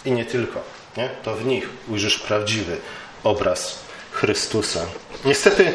I 0.06 0.12
nie 0.12 0.26
tylko. 0.26 0.60
Nie? 0.98 1.10
To 1.24 1.36
w 1.36 1.46
nich 1.46 1.70
ujrzysz 1.88 2.20
prawdziwy 2.20 2.78
obraz 3.24 3.80
Chrystusa. 4.12 4.86
Niestety 5.26 5.74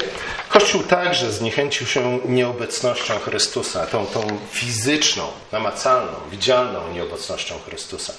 Kościół 0.48 0.82
także 0.82 1.32
zniechęcił 1.32 1.87
się 1.87 2.20
nieobecnością 2.25 3.18
Chrystusa, 3.18 3.87
tą, 3.87 4.06
tą 4.06 4.38
fizyczną, 4.50 5.26
namacalną, 5.52 6.12
widzialną 6.30 6.92
nieobecnością 6.92 7.54
Chrystusa. 7.66 8.12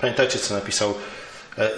Pamiętacie, 0.00 0.38
co 0.38 0.54
napisał 0.54 0.94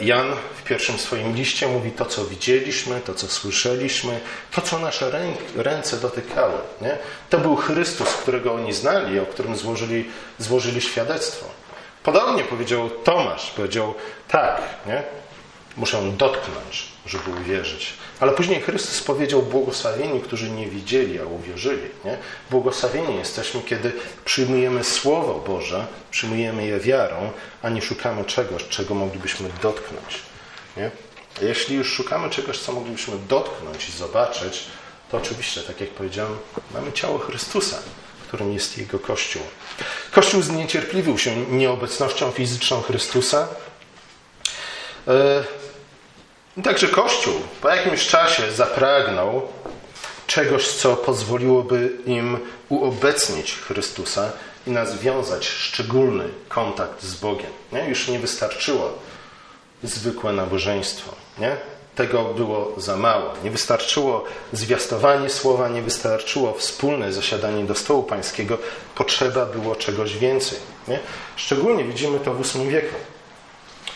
Jan 0.00 0.37
w 0.56 0.62
pierwszym 0.62 0.99
swoim 0.99 1.37
liście? 1.37 1.68
Mówi 1.68 1.90
to, 1.90 2.04
co 2.04 2.25
widzieliśmy, 2.25 3.00
to, 3.00 3.14
co 3.14 3.28
słyszeliśmy, 3.28 4.21
to, 4.54 4.61
co 4.61 4.78
nasze 4.78 5.28
ręce 5.56 5.97
dotykały. 5.97 6.59
Nie? 6.80 6.99
To 7.30 7.38
był 7.38 7.56
Chrystus, 7.56 8.09
którego 8.09 8.54
oni 8.54 8.73
znali, 8.73 9.21
o 9.21 9.26
którym 9.26 9.56
złożyli, 9.56 10.11
złożyli 10.38 10.80
świadectwo. 10.80 11.47
Podobnie 12.02 12.45
powiedział 12.45 12.90
Tomasz, 12.90 13.50
powiedział 13.50 13.95
tak, 14.28 14.62
nie? 14.87 15.02
muszę 15.76 16.02
dotknąć, 16.02 16.88
żeby 17.06 17.30
uwierzyć. 17.40 17.95
Ale 18.20 18.32
później 18.32 18.61
Chrystus 18.61 19.02
powiedział 19.02 19.42
błogosławieni, 19.42 20.20
którzy 20.20 20.50
nie 20.50 20.66
widzieli, 20.66 21.20
a 21.20 21.25
uwierzyli. 21.25 21.88
Nie? 22.04 22.18
Błogosławieni 22.50 23.16
jesteśmy, 23.16 23.62
kiedy 23.62 23.92
przyjmujemy 24.25 24.85
Słowo 24.85 25.44
Boże, 25.46 25.87
przyjmujemy 26.11 26.66
je 26.66 26.80
wiarą, 26.80 27.30
a 27.62 27.70
nie 27.70 27.82
szukamy 27.82 28.25
czegoś, 28.25 28.68
czego 28.68 28.94
moglibyśmy 28.94 29.49
dotknąć. 29.62 30.23
Nie? 30.76 30.90
Jeśli 31.42 31.76
już 31.76 31.92
szukamy 31.92 32.30
czegoś, 32.30 32.58
co 32.58 32.73
moglibyśmy 32.73 33.14
dotknąć 33.28 33.88
i 33.88 33.92
zobaczyć, 33.92 34.64
to 35.11 35.16
oczywiście, 35.16 35.61
tak 35.61 35.80
jak 35.80 35.90
powiedziałem, 35.90 36.38
mamy 36.75 36.92
ciało 36.92 37.18
Chrystusa, 37.18 37.78
którym 38.28 38.52
jest 38.52 38.78
Jego 38.78 38.99
Kościół. 38.99 39.42
Kościół 40.12 40.42
zniecierpliwił 40.42 41.18
się 41.18 41.37
nieobecnością 41.37 42.30
fizyczną 42.30 42.82
Chrystusa. 42.82 43.49
E, 46.59 46.63
Także 46.63 46.89
Kościół 46.89 47.35
po 47.61 47.69
jakimś 47.69 48.07
czasie 48.07 48.53
zapragnął 48.53 49.43
czegoś, 50.27 50.69
co 50.69 50.97
pozwoliłoby 50.97 51.93
im 52.07 52.39
uobecnić 52.69 53.53
Chrystusa 53.53 54.33
i 54.67 54.71
nawiązać 54.71 55.47
szczególny 55.47 56.29
kontakt 56.49 57.03
z 57.03 57.15
Bogiem. 57.15 57.51
Nie? 57.73 57.89
Już 57.89 58.09
nie 58.09 58.19
wystarczyło 58.19 58.93
zwykłe 59.83 60.33
nabożeństwo. 60.33 61.13
Nie? 61.39 61.57
Tego 61.95 62.25
było 62.25 62.73
za 62.77 62.97
mało. 62.97 63.33
Nie 63.45 63.51
wystarczyło 63.51 64.25
zwiastowanie 64.53 65.31
słowa, 65.31 65.69
nie 65.69 65.83
wystarczyło 65.83 66.53
wspólne 66.53 67.13
zasiadanie 67.13 67.65
do 67.65 67.75
stołu 67.75 68.03
pańskiego. 68.03 68.59
Potrzeba 68.95 69.47
było 69.47 69.77
czegoś 69.77 70.19
więcej. 70.19 70.59
Nie? 70.89 70.99
Szczególnie 71.37 71.85
widzimy 71.85 72.21
to 72.21 72.35
w 72.35 72.53
VIII 72.53 72.69
wieku. 72.69 72.95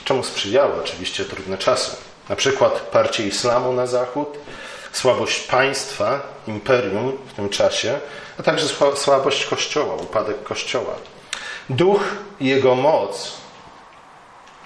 Czemu 0.04 0.24
sprzyjały 0.24 0.82
oczywiście 0.82 1.24
trudne 1.24 1.58
czasy. 1.58 2.09
Na 2.30 2.36
przykład 2.36 2.80
parcie 2.80 3.26
islamu 3.26 3.72
na 3.72 3.86
zachód, 3.86 4.28
słabość 4.92 5.40
państwa, 5.40 6.20
imperium 6.46 7.18
w 7.26 7.32
tym 7.32 7.48
czasie, 7.48 8.00
a 8.38 8.42
także 8.42 8.66
słabość 8.96 9.46
kościoła, 9.46 9.94
upadek 9.94 10.42
kościoła. 10.42 10.94
Duch 11.70 12.00
i 12.40 12.46
jego 12.46 12.74
moc, 12.74 13.32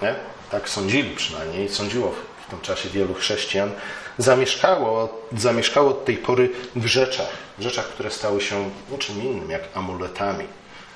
nie? 0.01 0.15
tak 0.51 0.69
sądzili 0.69 1.15
przynajmniej, 1.15 1.69
sądziło 1.69 2.13
w 2.47 2.49
tym 2.49 2.61
czasie 2.61 2.89
wielu 2.89 3.13
chrześcijan, 3.13 3.71
zamieszkało, 4.17 5.21
zamieszkało 5.37 5.89
od 5.89 6.05
tej 6.05 6.17
pory 6.17 6.49
w 6.75 6.85
rzeczach, 6.85 7.29
w 7.57 7.61
rzeczach, 7.61 7.85
które 7.85 8.11
stały 8.11 8.41
się 8.41 8.69
niczym 8.91 9.23
innym 9.23 9.51
jak 9.51 9.61
amuletami 9.73 10.47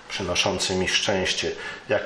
przynoszącymi 0.10 0.88
szczęście, 0.88 1.52
jak 1.90 2.04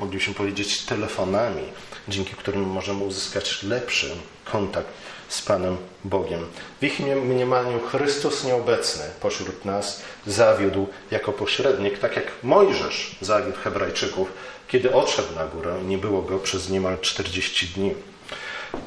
moglibyśmy 0.00 0.34
powiedzieć 0.34 0.82
telefonami, 0.82 1.62
dzięki 2.08 2.34
którym 2.34 2.62
możemy 2.62 3.04
uzyskać 3.04 3.62
lepszy 3.62 4.10
kontakt 4.44 4.88
z 5.28 5.42
Panem 5.42 5.76
Bogiem. 6.04 6.46
W 6.80 6.84
ich 6.84 7.00
mniemaniu 7.00 7.80
Chrystus 7.80 8.44
nieobecny 8.44 9.04
pośród 9.20 9.64
nas 9.64 10.02
zawiódł 10.26 10.86
jako 11.10 11.32
pośrednik, 11.32 11.98
tak 11.98 12.16
jak 12.16 12.24
Mojżesz 12.42 13.16
zawiódł 13.20 13.58
Hebrajczyków, 13.58 14.32
kiedy 14.68 14.94
odszedł 14.94 15.34
na 15.34 15.46
górę 15.46 15.76
i 15.82 15.86
nie 15.86 15.98
było 15.98 16.22
go 16.22 16.38
przez 16.38 16.68
niemal 16.68 16.98
40 17.00 17.66
dni. 17.66 17.94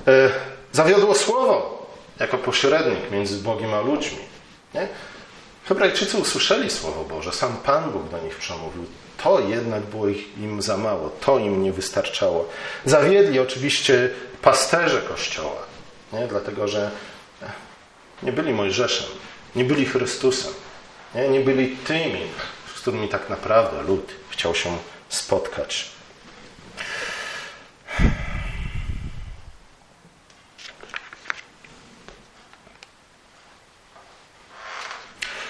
E, 0.07 0.29
zawiodło 0.71 1.15
Słowo 1.15 1.87
jako 2.19 2.37
pośrednik 2.37 3.11
między 3.11 3.37
Bogiem 3.37 3.73
a 3.73 3.81
ludźmi. 3.81 4.19
Nie? 4.73 4.87
Hebrajczycy 5.65 6.17
usłyszeli 6.17 6.69
Słowo 6.69 7.03
Boże, 7.03 7.31
sam 7.31 7.57
Pan 7.57 7.91
Bóg 7.91 8.09
do 8.09 8.19
nich 8.19 8.35
przemówił. 8.35 8.85
To 9.23 9.39
jednak 9.39 9.83
było 9.83 10.07
im 10.37 10.61
za 10.61 10.77
mało, 10.77 11.09
to 11.09 11.39
im 11.39 11.63
nie 11.63 11.71
wystarczało. 11.73 12.49
Zawiedli 12.85 13.39
oczywiście 13.39 14.09
pasterze 14.41 15.01
Kościoła, 15.01 15.61
nie? 16.13 16.27
dlatego 16.27 16.67
że 16.67 16.91
nie 18.23 18.31
byli 18.31 18.53
Mojżeszem, 18.53 19.07
nie 19.55 19.65
byli 19.65 19.85
Chrystusem, 19.85 20.53
nie? 21.15 21.29
nie 21.29 21.39
byli 21.39 21.77
tymi, 21.77 22.21
z 22.75 22.79
którymi 22.79 23.07
tak 23.07 23.29
naprawdę 23.29 23.81
lud 23.81 24.11
chciał 24.29 24.55
się 24.55 24.77
spotkać. 25.09 25.91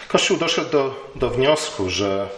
Kościół 0.07 0.37
doszedł 0.37 0.69
do, 0.69 1.11
do 1.15 1.29
wniosku, 1.29 1.89
że 1.89 2.29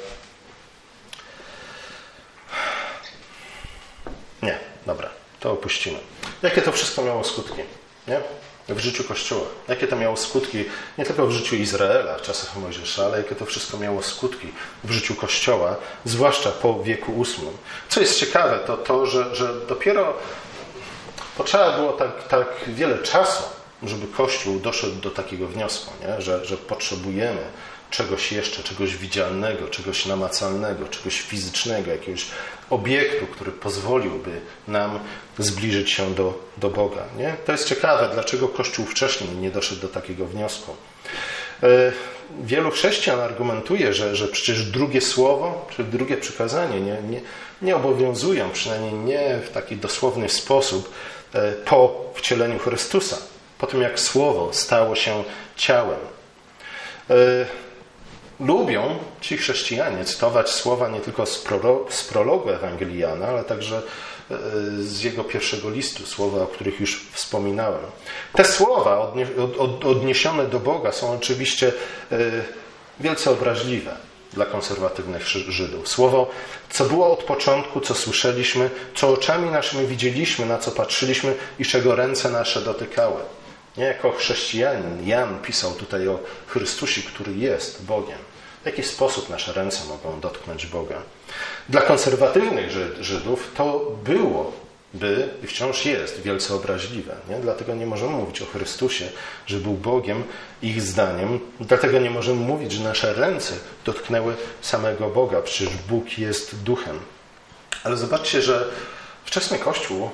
Nie, 4.45 4.59
dobra, 4.85 5.09
Jakie 6.43 6.61
to 6.61 6.71
wszystko 6.71 7.01
miało 7.01 7.23
skutki? 7.23 7.61
Nie? 8.07 8.21
W 8.69 8.79
życiu 8.79 9.03
Kościoła. 9.03 9.45
Jakie 9.67 9.87
to 9.87 9.95
miało 9.95 10.17
skutki 10.17 10.65
nie 10.97 11.05
tylko 11.05 11.27
w 11.27 11.31
życiu 11.31 11.55
Izraela 11.55 12.17
w 12.17 12.21
czasach 12.21 12.55
Mojżesza, 12.55 13.05
ale 13.05 13.17
jakie 13.17 13.35
to 13.35 13.45
wszystko 13.45 13.77
miało 13.77 14.03
skutki 14.03 14.47
w 14.83 14.91
życiu 14.91 15.15
Kościoła, 15.15 15.75
zwłaszcza 16.05 16.51
po 16.51 16.83
wieku 16.83 17.11
ósmym. 17.11 17.57
Co 17.89 17.99
jest 17.99 18.19
ciekawe, 18.19 18.59
to 18.67 18.77
to, 18.77 19.05
że, 19.05 19.35
że 19.35 19.53
dopiero 19.69 20.13
potrzeba 21.37 21.77
było 21.77 21.93
tak, 21.93 22.27
tak 22.27 22.47
wiele 22.67 22.97
czasu, 22.97 23.43
żeby 23.83 24.07
Kościół 24.07 24.59
doszedł 24.59 24.95
do 24.95 25.09
takiego 25.09 25.47
wniosku, 25.47 25.91
nie? 26.01 26.21
Że, 26.21 26.45
że 26.45 26.57
potrzebujemy 26.57 27.41
czegoś 27.97 28.31
jeszcze, 28.31 28.63
czegoś 28.63 28.95
widzialnego, 28.95 29.67
czegoś 29.67 30.05
namacalnego, 30.05 30.87
czegoś 30.87 31.21
fizycznego, 31.21 31.91
jakiegoś 31.91 32.25
obiektu, 32.69 33.27
który 33.27 33.51
pozwoliłby 33.51 34.41
nam 34.67 34.99
zbliżyć 35.39 35.91
się 35.91 36.13
do, 36.13 36.39
do 36.57 36.69
Boga. 36.69 37.03
Nie? 37.17 37.35
To 37.45 37.51
jest 37.51 37.67
ciekawe, 37.67 38.09
dlaczego 38.13 38.47
Kościół 38.47 38.85
wcześniej 38.85 39.29
nie 39.35 39.51
doszedł 39.51 39.81
do 39.81 39.87
takiego 39.87 40.25
wniosku. 40.25 40.75
E, 41.63 41.91
wielu 42.43 42.71
chrześcijan 42.71 43.19
argumentuje, 43.19 43.93
że, 43.93 44.15
że 44.15 44.27
przecież 44.27 44.63
drugie 44.63 45.01
słowo, 45.01 45.67
czy 45.75 45.83
drugie 45.83 46.17
przykazanie 46.17 46.81
nie, 46.81 47.01
nie, 47.09 47.21
nie 47.61 47.75
obowiązują, 47.75 48.49
przynajmniej 48.49 48.93
nie 48.93 49.39
w 49.45 49.51
taki 49.51 49.77
dosłowny 49.77 50.29
sposób, 50.29 50.93
e, 51.33 51.51
po 51.51 52.05
wcieleniu 52.15 52.59
Chrystusa, 52.59 53.17
po 53.57 53.67
tym 53.67 53.81
jak 53.81 53.99
słowo 53.99 54.53
stało 54.53 54.95
się 54.95 55.23
ciałem. 55.55 55.99
Lubią 58.39 58.99
ci 59.21 59.37
chrześcijanie 59.37 60.05
cytować 60.05 60.49
słowa 60.49 60.89
nie 60.89 60.99
tylko 60.99 61.25
z, 61.25 61.43
z 61.89 62.03
prologu 62.03 62.49
Ewangeliana, 62.49 63.27
ale 63.27 63.43
także 63.43 63.81
e, 64.31 64.37
z 64.79 65.03
jego 65.03 65.23
pierwszego 65.23 65.69
listu, 65.69 66.05
słowa, 66.05 66.41
o 66.41 66.47
których 66.47 66.79
już 66.79 67.07
wspominałem. 67.11 67.85
Te 68.33 68.45
słowa 68.45 68.99
odnie 68.99 69.27
od 69.59 69.85
odniesione 69.85 70.45
do 70.45 70.59
Boga 70.59 70.91
są 70.91 71.13
oczywiście 71.13 71.71
e, 72.11 72.17
wielce 72.99 73.31
obraźliwe 73.31 73.95
dla 74.33 74.45
konserwatywnych 74.45 75.27
Żydów. 75.27 75.87
Słowo, 75.87 76.29
co 76.69 76.85
było 76.85 77.13
od 77.13 77.23
początku, 77.23 77.81
co 77.81 77.95
słyszeliśmy, 77.95 78.69
co 78.95 79.09
oczami 79.09 79.49
naszymi 79.49 79.87
widzieliśmy, 79.87 80.45
na 80.45 80.57
co 80.57 80.71
patrzyliśmy 80.71 81.35
i 81.59 81.65
czego 81.65 81.95
ręce 81.95 82.31
nasze 82.31 82.61
dotykały. 82.61 83.21
Nie 83.77 83.83
jako 83.83 84.11
chrześcijanin 84.11 85.07
Jan 85.07 85.41
pisał 85.41 85.71
tutaj 85.71 86.07
o 86.07 86.19
Chrystusie, 86.47 87.01
który 87.01 87.33
jest 87.33 87.85
Bogiem. 87.85 88.17
W 88.63 88.65
jaki 88.65 88.83
sposób 88.83 89.29
nasze 89.29 89.53
ręce 89.53 89.85
mogą 89.85 90.19
dotknąć 90.19 90.65
Boga? 90.65 91.01
Dla 91.69 91.81
konserwatywnych 91.81 92.71
Żydów 93.01 93.51
to 93.55 93.91
było 94.03 94.65
by 94.95 95.29
i 95.43 95.47
wciąż 95.47 95.85
jest 95.85 96.21
wielce 96.21 96.55
obraźliwe. 96.55 97.15
Nie? 97.29 97.35
Dlatego 97.35 97.75
nie 97.75 97.85
możemy 97.85 98.11
mówić 98.11 98.41
o 98.41 98.45
Chrystusie, 98.45 99.09
że 99.47 99.57
był 99.57 99.73
Bogiem 99.73 100.23
ich 100.61 100.81
zdaniem. 100.81 101.39
Dlatego 101.59 101.99
nie 101.99 102.09
możemy 102.09 102.41
mówić, 102.41 102.71
że 102.71 102.83
nasze 102.83 103.13
ręce 103.13 103.53
dotknęły 103.85 104.35
samego 104.61 105.09
Boga. 105.09 105.41
Przecież 105.41 105.75
Bóg 105.89 106.17
jest 106.17 106.63
duchem. 106.63 106.99
Ale 107.83 107.97
zobaczcie, 107.97 108.41
że 108.41 108.69
wczesny 109.25 109.59
Kościół 109.59 110.09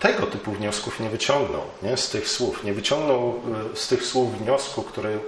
tego 0.00 0.26
typu 0.26 0.52
wniosków 0.52 1.00
nie 1.00 1.10
wyciągnął 1.10 1.62
nie? 1.82 1.96
z 1.96 2.10
tych 2.10 2.28
słów. 2.28 2.64
Nie 2.64 2.74
wyciągnął 2.74 3.40
y, 3.74 3.76
z 3.76 3.88
tych 3.88 4.04
słów 4.04 4.38
wniosku, 4.38 4.82
który 4.82 5.08
y, 5.08 5.18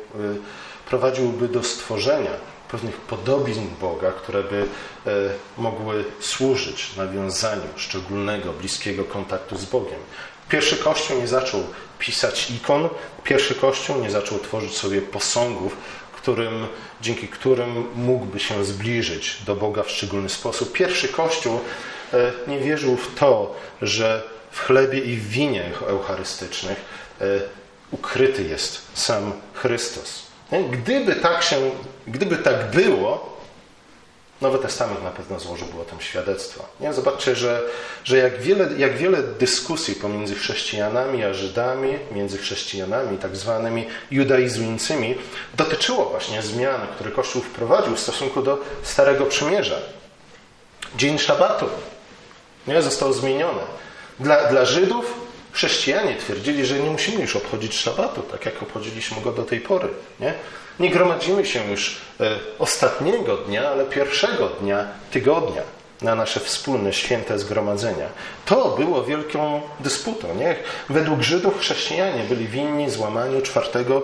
prowadziłby 0.87 1.49
do 1.49 1.63
stworzenia 1.63 2.31
pewnych 2.71 2.97
podobizn 2.97 3.67
Boga, 3.81 4.13
które 4.13 4.43
by 4.43 4.67
e, 5.07 5.11
mogły 5.59 6.05
służyć 6.21 6.97
nawiązaniu 6.97 7.69
szczególnego, 7.77 8.53
bliskiego 8.53 9.05
kontaktu 9.05 9.59
z 9.59 9.65
Bogiem. 9.65 9.99
Pierwszy 10.49 10.77
Kościół 10.77 11.21
nie 11.21 11.29
zaczął 11.29 11.65
pisać 11.99 12.51
ikon, 12.51 12.89
pierwszy 13.25 13.55
Kościół 13.55 13.97
nie 13.97 14.11
zaczął 14.11 14.39
tworzyć 14.39 14.77
sobie 14.77 15.03
posągów, 15.03 15.77
którym, 16.21 16.67
dzięki 17.01 17.29
którym 17.29 17.85
mógłby 17.95 18.41
się 18.41 18.65
zbliżyć 18.65 19.43
do 19.47 19.57
Boga 19.57 19.83
w 19.83 19.91
szczególny 19.91 20.29
sposób. 20.29 20.73
Pierwszy 20.73 21.09
Kościół 21.09 21.61
e, 22.13 22.33
nie 22.47 22.59
wierzył 22.59 22.97
w 22.97 23.15
to, 23.15 23.57
że 23.83 24.23
w 24.51 24.61
chlebie 24.61 24.99
i 24.99 25.17
w 25.17 25.29
winie 25.29 25.71
eucharystycznych 25.87 26.85
e, 27.21 27.25
ukryty 27.91 28.43
jest 28.43 28.83
sam 28.95 29.33
Chrystus. 29.55 30.23
Gdyby 30.71 31.17
tak, 31.17 31.43
się, 31.43 31.71
gdyby 32.07 32.37
tak 32.37 32.71
było, 32.71 33.40
Nowy 34.41 34.59
Testament 34.59 35.05
na 35.05 35.11
pewno 35.11 35.41
złożyłby 35.41 35.81
o 35.81 35.85
tym 35.85 36.01
świadectwo. 36.01 36.65
Nie? 36.81 36.93
Zobaczcie, 36.93 37.37
że, 37.37 37.63
że 38.05 38.17
jak, 38.17 38.41
wiele, 38.41 38.69
jak 38.79 38.97
wiele 38.97 39.23
dyskusji 39.23 39.95
pomiędzy 39.95 40.35
chrześcijanami 40.35 41.25
a 41.25 41.35
Żydami, 41.35 41.99
między 42.13 42.39
chrześcijanami 42.39 43.19
tak 43.19 43.37
zwanymi 43.37 43.87
judaizującymi, 44.11 45.15
dotyczyło 45.55 46.05
właśnie 46.05 46.43
zmian, 46.43 46.81
które 46.95 47.11
Kościół 47.11 47.43
wprowadził 47.43 47.97
w 47.97 48.01
stosunku 48.01 48.43
do 48.43 48.59
Starego 48.83 49.27
Przymierza. 49.27 49.79
Dzień 50.97 51.19
Szabatu 51.19 51.67
nie? 52.67 52.83
został 52.83 53.13
zmieniony. 53.13 53.63
Dla, 54.21 54.45
dla 54.45 54.65
Żydów 54.65 55.15
Chrześcijanie 55.53 56.17
twierdzili, 56.17 56.67
że 56.67 56.79
nie 56.79 56.91
musimy 56.91 57.21
już 57.21 57.37
obchodzić 57.37 57.75
szabatu, 57.75 58.23
tak 58.23 58.47
jak 58.47 58.63
obchodziliśmy 58.63 59.23
go 59.23 59.33
do 59.33 59.43
tej 59.43 59.61
pory. 59.61 59.89
Nie, 60.21 60.35
nie 60.81 60.91
gromadzimy 60.91 61.47
się 61.47 61.71
już 61.71 62.01
e, 62.21 62.39
ostatniego 62.59 63.37
dnia, 63.37 63.69
ale 63.69 63.85
pierwszego 63.85 64.49
dnia 64.49 64.87
tygodnia 65.11 65.63
na 66.03 66.15
nasze 66.15 66.41
wspólne 66.41 66.93
święte 66.93 67.39
zgromadzenia. 67.39 68.07
To 68.47 68.69
było 68.79 69.05
wielką 69.05 69.61
dysputą. 69.81 70.35
Nie? 70.35 70.57
Według 70.89 71.23
Żydów 71.23 71.59
chrześcijanie 71.59 72.25
byli 72.25 72.49
winni 72.49 72.91
złamaniu 72.91 73.43
czwartego 73.43 74.03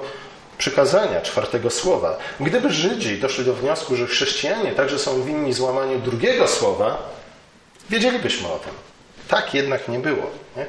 przykazania, 0.59 1.21
czwartego 1.21 1.71
słowa. 1.71 2.19
Gdyby 2.41 2.73
Żydzi 2.73 3.19
doszli 3.19 3.45
do 3.45 3.55
wniosku, 3.55 3.97
że 3.97 4.07
chrześcijanie 4.07 4.73
także 4.73 4.99
są 4.99 5.23
winni 5.23 5.53
złamaniu 5.53 5.99
drugiego 5.99 6.49
słowa, 6.49 7.11
wiedzielibyśmy 7.91 8.49
o 8.49 8.59
tym. 8.59 8.73
Tak 9.29 9.55
jednak 9.55 9.89
nie 9.89 9.99
było. 9.99 10.31
Nie? 10.57 10.67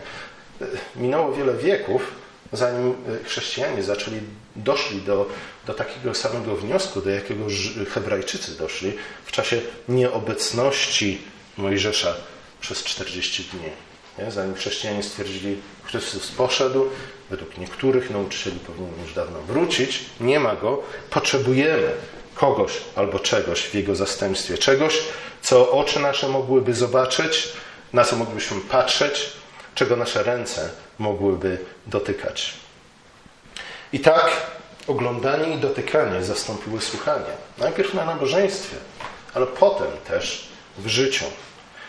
minęło 0.95 1.31
wiele 1.31 1.53
wieków, 1.53 2.11
zanim 2.53 2.91
e, 2.91 3.23
chrześcijanie 3.23 3.83
zaczęli, 3.83 4.19
doszli 4.55 5.01
do, 5.01 5.29
do 5.65 5.73
takiego 5.73 6.15
samego 6.15 6.55
wniosku, 6.55 7.01
do 7.01 7.09
jakiego 7.09 7.45
Hebrajczycy 7.93 8.57
doszli 8.57 8.93
w 9.25 9.31
czasie 9.31 9.61
nieobecności 9.89 11.21
Mojżesza 11.57 12.15
przez 12.61 12.83
40 12.83 13.43
dni. 13.43 13.69
Nie? 14.19 14.31
Zanim 14.31 14.55
chrześcijanie 14.55 15.03
stwierdzili, 15.03 15.57
Chrystus 15.83 16.31
poszedł, 16.31 16.85
według 17.29 17.57
niektórych 17.57 18.09
nauczycieli 18.09 18.59
powinien 18.59 18.93
już 19.03 19.13
dawno 19.13 19.41
wrócić, 19.41 19.99
nie 20.19 20.39
ma 20.39 20.55
go, 20.55 20.83
potrzebujemy 21.09 21.91
kogoś 22.35 22.71
albo 22.95 23.19
czegoś 23.19 23.61
w 23.61 23.73
jego 23.73 23.95
zastępstwie. 23.95 24.57
Czegoś, 24.57 24.99
co 25.41 25.71
oczy 25.71 25.99
nasze 25.99 26.27
mogłyby 26.27 26.73
zobaczyć, 26.73 27.49
na 27.93 28.03
co 28.03 28.15
moglibyśmy 28.15 28.61
patrzeć, 28.61 29.29
czego 29.77 29.95
nasze 29.95 30.23
ręce 30.23 30.69
mogłyby 30.99 31.57
dotykać. 31.87 32.53
I 33.93 33.99
tak 33.99 34.31
oglądanie 34.87 35.55
i 35.55 35.57
dotykanie 35.57 36.23
zastąpiły 36.23 36.81
słuchanie. 36.81 37.33
Najpierw 37.57 37.93
na 37.93 38.05
nabożeństwie, 38.05 38.75
ale 39.33 39.47
potem 39.47 39.87
też 40.07 40.47
w 40.77 40.87
życiu. 40.87 41.25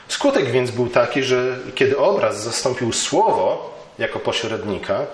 Skutek 0.09 0.51
więc 0.51 0.71
był 0.71 0.89
taki, 0.89 1.23
że 1.23 1.59
kiedy 1.75 1.99
obraz 1.99 2.43
zastąpił 2.43 2.93
słowo 2.93 3.75
jako 3.99 4.19
pośrednika, 4.19 5.07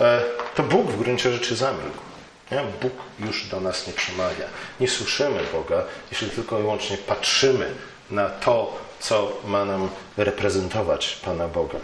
e, 0.00 0.22
to 0.54 0.62
Bóg 0.62 0.86
w 0.86 0.98
gruncie 0.98 1.32
rzeczy 1.32 1.56
zamilkł. 1.56 2.02
Bóg 2.82 2.92
już 3.18 3.46
do 3.46 3.60
nas 3.60 3.86
nie 3.86 3.92
przemawia. 3.92 4.44
Nie 4.80 4.88
słyszymy 4.88 5.40
Boga, 5.52 5.84
jeśli 6.10 6.30
tylko 6.30 6.58
i 6.58 6.62
wyłącznie 6.62 6.96
patrzymy 6.96 7.74
na 8.10 8.28
to, 8.28 8.78
co 9.02 9.32
ma 9.44 9.64
nam 9.64 9.88
reprezentować 10.16 11.20
Pana 11.24 11.48
Boga. 11.48 11.78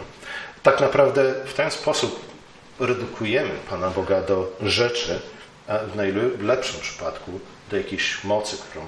Tak 0.63 0.79
naprawdę 0.81 1.33
w 1.45 1.53
ten 1.53 1.71
sposób 1.71 2.19
redukujemy 2.79 3.49
Pana 3.69 3.89
Boga 3.89 4.21
do 4.21 4.51
rzeczy, 4.61 5.19
a 5.67 5.77
w 5.77 5.95
najlepszym 5.95 6.81
przypadku 6.81 7.39
do 7.71 7.77
jakiejś 7.77 8.23
mocy, 8.23 8.57
którą 8.57 8.85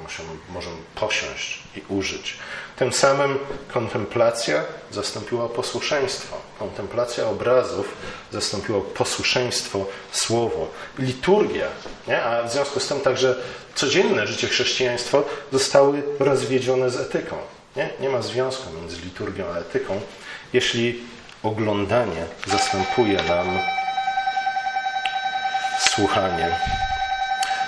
możemy 0.50 0.78
posiąść 0.96 1.64
i 1.76 1.82
użyć. 1.90 2.38
Tym 2.76 2.94
samym 2.94 3.40
kontemplacja 3.74 4.64
zastąpiła 4.92 5.50
posłuszeństwo. 5.50 6.38
Kontemplacja 6.60 7.28
obrazów 7.28 7.98
zastąpiła 8.32 8.82
posłuszeństwo 8.82 9.86
słowo. 10.12 10.68
Liturgia, 11.00 11.68
nie? 12.08 12.24
a 12.24 12.44
w 12.44 12.52
związku 12.52 12.80
z 12.80 12.88
tym 12.88 13.00
także 13.00 13.36
codzienne 13.76 14.28
życie 14.28 14.48
chrześcijaństwo 14.48 15.24
zostały 15.52 16.04
rozwiedzione 16.20 16.90
z 16.90 16.98
etyką. 16.98 17.38
Nie? 17.76 17.90
nie 18.00 18.10
ma 18.10 18.22
związku 18.22 18.74
między 18.74 19.02
liturgią 19.02 19.46
a 19.56 19.58
etyką, 19.58 20.02
jeśli 20.54 21.04
oglądanie 21.44 22.26
zastępuje 22.48 23.24
nam 23.24 23.60
słuchanie. 25.80 26.58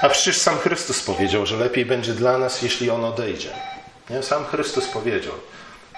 A 0.02 0.10
przecież 0.10 0.38
sam 0.38 0.58
Chrystus 0.58 1.02
powiedział, 1.02 1.46
że 1.46 1.58
lepiej 1.58 1.86
będzie 1.86 2.14
dla 2.14 2.38
nas, 2.38 2.62
jeśli 2.62 2.90
On 2.90 3.06
odejdzie. 3.06 3.50
Nie? 4.10 4.24
Sam 4.24 4.46
Chrystus 4.46 4.88
powiedział. 4.88 5.34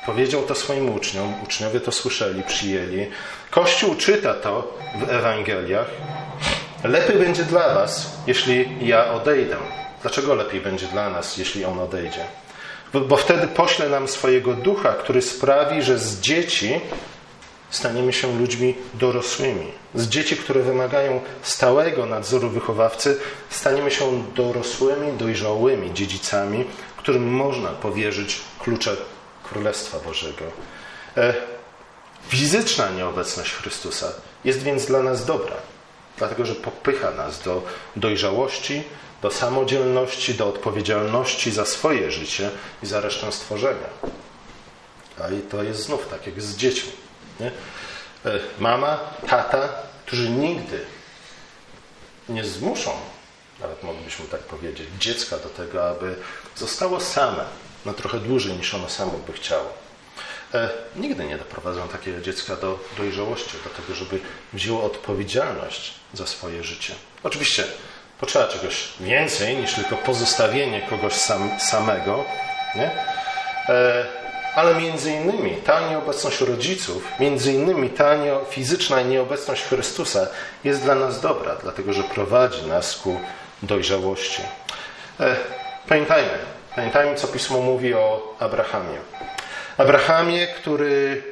Powiedział 0.06 0.44
to 0.44 0.56
swoim 0.56 0.96
uczniom, 0.96 1.34
uczniowie 1.44 1.80
to 1.80 1.91
słyszeli, 1.91 2.44
przyjęli. 2.44 3.08
Kościół 3.52 3.96
czyta 3.96 4.34
to 4.34 4.78
w 4.96 5.10
Ewangeliach. 5.10 5.88
Lepiej 6.84 7.18
będzie 7.18 7.44
dla 7.44 7.74
Was, 7.74 8.12
jeśli 8.28 8.88
ja 8.88 9.12
odejdę. 9.12 9.58
Dlaczego 10.02 10.36
lepiej 10.36 10.62
będzie 10.62 10.88
dla 10.88 11.10
nas, 11.10 11.38
jeśli 11.38 11.65
On 11.65 11.80
odejdzie? 11.80 12.26
Bo 13.01 13.17
wtedy 13.17 13.47
pośle 13.47 13.89
nam 13.89 14.08
swojego 14.08 14.53
ducha, 14.53 14.93
który 14.93 15.21
sprawi, 15.21 15.81
że 15.81 15.99
z 15.99 16.19
dzieci 16.19 16.81
staniemy 17.69 18.13
się 18.13 18.39
ludźmi 18.39 18.75
dorosłymi. 18.93 19.71
Z 19.95 20.08
dzieci, 20.08 20.38
które 20.38 20.62
wymagają 20.62 21.21
stałego 21.41 22.05
nadzoru 22.05 22.49
wychowawcy, 22.49 23.19
staniemy 23.49 23.91
się 23.91 24.23
dorosłymi, 24.36 25.17
dojrzałymi 25.17 25.93
dziedzicami, 25.93 26.65
którym 26.97 27.34
można 27.34 27.69
powierzyć 27.69 28.41
klucze 28.60 28.95
Królestwa 29.43 29.99
Bożego. 29.99 30.45
E, 31.17 31.34
fizyczna 32.27 32.89
nieobecność 32.89 33.51
Chrystusa 33.53 34.08
jest 34.45 34.63
więc 34.63 34.86
dla 34.86 35.03
nas 35.03 35.25
dobra, 35.25 35.55
dlatego 36.17 36.45
że 36.45 36.55
popycha 36.55 37.12
nas 37.12 37.41
do 37.41 37.62
dojrzałości, 37.95 38.84
do 39.26 39.32
samodzielności, 39.32 40.34
do 40.34 40.48
odpowiedzialności 40.48 41.52
za 41.52 41.66
swoje 41.66 42.12
życie 42.12 42.52
i 42.84 42.86
za 42.86 43.02
resztę 43.02 43.32
stworzenia. 43.32 43.90
A 45.24 45.30
i 45.30 45.42
to 45.42 45.64
jest 45.64 45.80
znów 45.80 46.08
tak 46.08 46.28
jak 46.28 46.42
z 46.42 46.56
dziećmi. 46.56 46.92
Nie? 47.40 47.52
E, 48.26 48.40
mama, 48.60 49.00
tata, 49.28 49.70
którzy 50.06 50.30
nigdy 50.30 50.80
nie 52.30 52.44
zmuszą, 52.44 52.92
nawet 53.60 53.84
moglibyśmy 53.84 54.26
tak 54.26 54.42
powiedzieć, 54.42 54.88
dziecka 55.00 55.38
do 55.38 55.50
tego, 55.50 55.90
aby 55.90 56.16
zostało 56.56 57.00
same 57.00 57.46
na 57.86 57.94
trochę 57.94 58.20
dłużej 58.20 58.54
niż 58.54 58.74
ono 58.74 58.90
samo 58.90 59.12
by 59.28 59.34
chciało. 59.34 59.74
E, 60.54 60.70
nigdy 60.96 61.26
nie 61.26 61.38
doprowadzą 61.38 61.88
takiego 61.88 62.22
dziecka 62.22 62.56
do 62.56 62.80
dojrzałości, 62.98 63.58
do 63.64 63.70
tego, 63.70 63.96
żeby 63.96 64.20
wzięło 64.54 64.84
odpowiedzialność 64.84 65.94
za 66.14 66.28
swoje 66.28 66.64
życie. 66.64 66.96
Oczywiście 67.24 67.64
Potrzeba 68.19 68.47
czegoś 68.47 68.88
więcej 68.99 69.58
niż 69.58 69.73
tylko 69.73 69.95
pozostawienie 69.95 70.82
kogoś 70.82 71.13
sam, 71.13 71.60
samego. 71.60 72.25
Nie? 72.75 72.91
E, 73.69 74.06
ale 74.56 74.75
między 74.75 75.12
innymi 75.12 75.56
ta 75.56 75.89
nieobecność 75.89 76.41
rodziców, 76.41 77.12
między 77.19 77.54
innymi 77.54 77.89
ta 77.89 78.15
nie, 78.15 78.34
fizyczna 78.49 79.01
nieobecność 79.01 79.63
Chrystusa 79.63 80.28
jest 80.63 80.84
dla 80.84 80.95
nas 80.95 81.21
dobra, 81.21 81.56
dlatego 81.63 81.93
że 81.93 82.04
prowadzi 82.04 82.67
nas 82.67 82.97
ku 82.97 83.19
dojrzałości. 83.63 84.41
E, 85.19 85.36
pamiętajmy, 85.89 86.38
pamiętajmy, 86.75 87.15
co 87.15 87.28
Pismo 87.28 87.62
mówi 87.62 87.93
o 87.93 88.36
Abrahamie. 88.39 88.97
Abrahamie, 89.78 90.47
który 90.47 91.23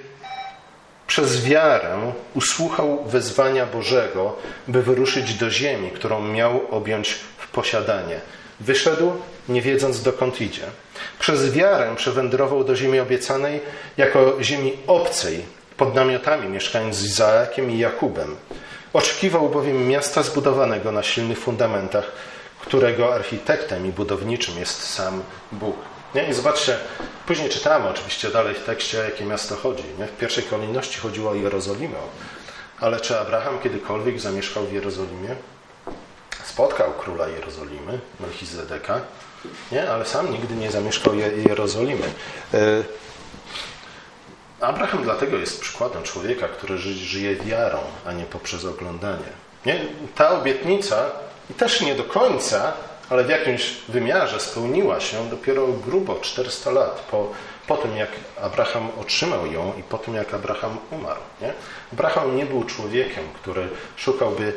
przez 1.08 1.46
wiarę 1.46 2.13
usłuchał 2.36 3.04
wezwania 3.06 3.66
Bożego, 3.66 4.36
by 4.68 4.84
wyruszyć 4.84 5.34
do 5.34 5.50
ziemi, 5.50 5.92
którą 5.92 6.22
miał 6.22 6.62
objąć 6.72 7.13
w 7.38 7.48
posiadanie. 7.48 8.20
Wyszedł, 8.60 9.12
nie 9.50 9.62
wiedząc 9.62 10.02
dokąd 10.02 10.42
idzie. 10.42 10.63
Przez 11.20 11.52
wiarę 11.52 11.96
przewędrował 11.96 12.63
do 12.63 12.76
ziemi 12.76 13.00
obiecanej 13.00 13.62
jako 13.98 14.44
ziemi 14.44 14.74
obcej, 14.88 15.46
pod 15.78 15.96
namiotami, 15.96 16.50
mieszkając 16.50 16.96
z 16.96 17.06
Izaakiem 17.06 17.72
i 17.72 17.78
Jakubem. 17.78 18.36
Oczekiwał 18.94 19.50
bowiem 19.50 19.88
miasta 19.88 20.24
zbudowanego 20.24 20.92
na 20.92 21.04
silnych 21.04 21.39
fundamentach, 21.39 22.12
którego 22.62 23.16
architektem 23.16 23.88
i 23.88 23.92
budowniczym 23.92 24.58
jest 24.58 24.89
sam 24.89 25.24
Bóg. 25.52 25.76
Nie? 26.15 26.30
I 26.30 26.34
zobaczcie, 26.34 26.78
później 27.26 27.49
czytamy 27.49 27.89
oczywiście 27.89 28.30
dalej 28.30 28.56
w 28.56 28.63
tekście, 28.63 28.99
o 28.99 29.04
jakie 29.04 29.26
miasto 29.26 29.56
chodzi. 29.56 29.84
Nie? 29.99 30.06
W 30.06 30.17
pierwszej 30.17 30.43
kolejności 30.43 30.99
chodziło 30.99 31.32
o 31.32 31.36
Jerozolimę. 31.36 31.97
Ale 32.80 32.99
czy 32.99 33.19
Abraham 33.19 33.60
kiedykolwiek 33.60 34.19
zamieszkał 34.19 34.63
w 34.65 34.73
Jerozolimie? 34.73 35.36
Spotkał 36.45 36.91
króla 36.91 37.28
Jerozolimy, 37.28 37.99
Melchizedeka, 38.19 39.02
nie? 39.71 39.91
ale 39.91 40.06
sam 40.06 40.32
nigdy 40.32 40.56
nie 40.56 40.71
zamieszkał 40.71 41.15
Jerozolimy. 41.15 42.06
E, 42.54 42.60
Abraham 44.62 45.04
dlatego 45.04 45.38
jest 45.38 45.62
przykładem 45.62 46.04
człowieka, 46.04 46.47
który 46.47 46.78
żyje 46.78 47.36
wiarą, 47.36 47.80
a 48.06 48.12
nie 48.12 48.23
poprzez 48.23 48.65
oglądanie. 48.65 49.30
Nie? 49.65 49.86
Ta 50.15 50.30
obietnica 50.32 51.12
i 51.49 51.54
też 51.54 51.82
nie 51.82 51.95
do 51.95 52.04
końca, 52.04 52.73
ale 53.10 53.24
w 53.24 53.30
jakimś 53.30 53.76
wymiarze 53.89 54.39
spełniła 54.39 55.00
się 55.00 55.30
dopiero 55.30 55.68
grubo 55.68 56.16
400 56.16 56.72
lat 56.72 57.08
po, 57.12 57.32
po 57.68 57.78
tym, 57.78 57.98
jak 57.98 58.10
Abraham 58.42 58.89
otrzymał 59.02 59.46
ją 59.46 59.74
i 59.80 59.84
po 59.84 59.98
tym, 59.98 60.16
jak 60.16 60.34
Abraham 60.34 60.78
umarł. 60.92 61.20
Nie? 61.42 61.54
Abraham 61.94 62.38
nie 62.38 62.46
był 62.46 62.63
człowiekiem, 62.63 63.24
który 63.34 63.70
szukałby 63.96 64.54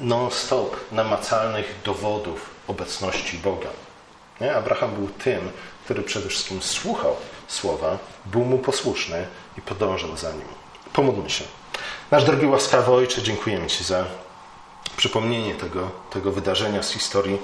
non-stop 0.00 0.76
namacalnych 0.92 1.74
dowodów 1.84 2.50
obecności 2.66 3.38
Boga. 3.38 3.68
Nie? 4.40 4.54
Abraham 4.54 4.94
był 4.94 5.08
tym, 5.08 5.50
który 5.84 6.02
przede 6.02 6.28
wszystkim 6.28 6.62
słuchał 6.62 7.16
słowa, 7.48 7.98
był 8.26 8.44
mu 8.44 8.58
posłuszny 8.58 9.26
i 9.58 9.62
podążał 9.62 10.16
za 10.16 10.32
nim. 10.32 10.48
Pomódlmy 10.92 11.30
się. 11.30 11.44
Nasz 12.10 12.24
drogi 12.24 12.46
łaskawy 12.46 12.92
Ojcze, 12.92 13.22
dziękujemy 13.22 13.66
Ci 13.66 13.84
za 13.84 14.04
przypomnienie 14.96 15.54
tego, 15.54 15.90
tego 16.10 16.32
wydarzenia 16.32 16.82
z 16.82 16.90
historii 16.90 17.38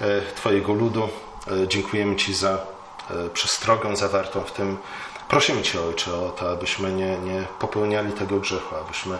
e, 0.00 0.22
Twojego 0.34 0.72
ludu. 0.72 1.08
E, 1.62 1.68
dziękujemy 1.68 2.16
Ci 2.16 2.34
za 2.34 2.50
e, 3.10 3.28
przestrogę 3.28 3.96
zawartą 3.96 4.40
w 4.40 4.52
tym. 4.52 4.78
Prosimy 5.28 5.62
Cię, 5.62 5.80
Ojcze, 5.80 6.14
o 6.14 6.30
to, 6.30 6.50
abyśmy 6.50 6.92
nie, 6.92 7.18
nie 7.18 7.44
popełniali 7.58 8.12
tego 8.12 8.40
grzechu, 8.40 8.76
abyśmy 8.76 9.18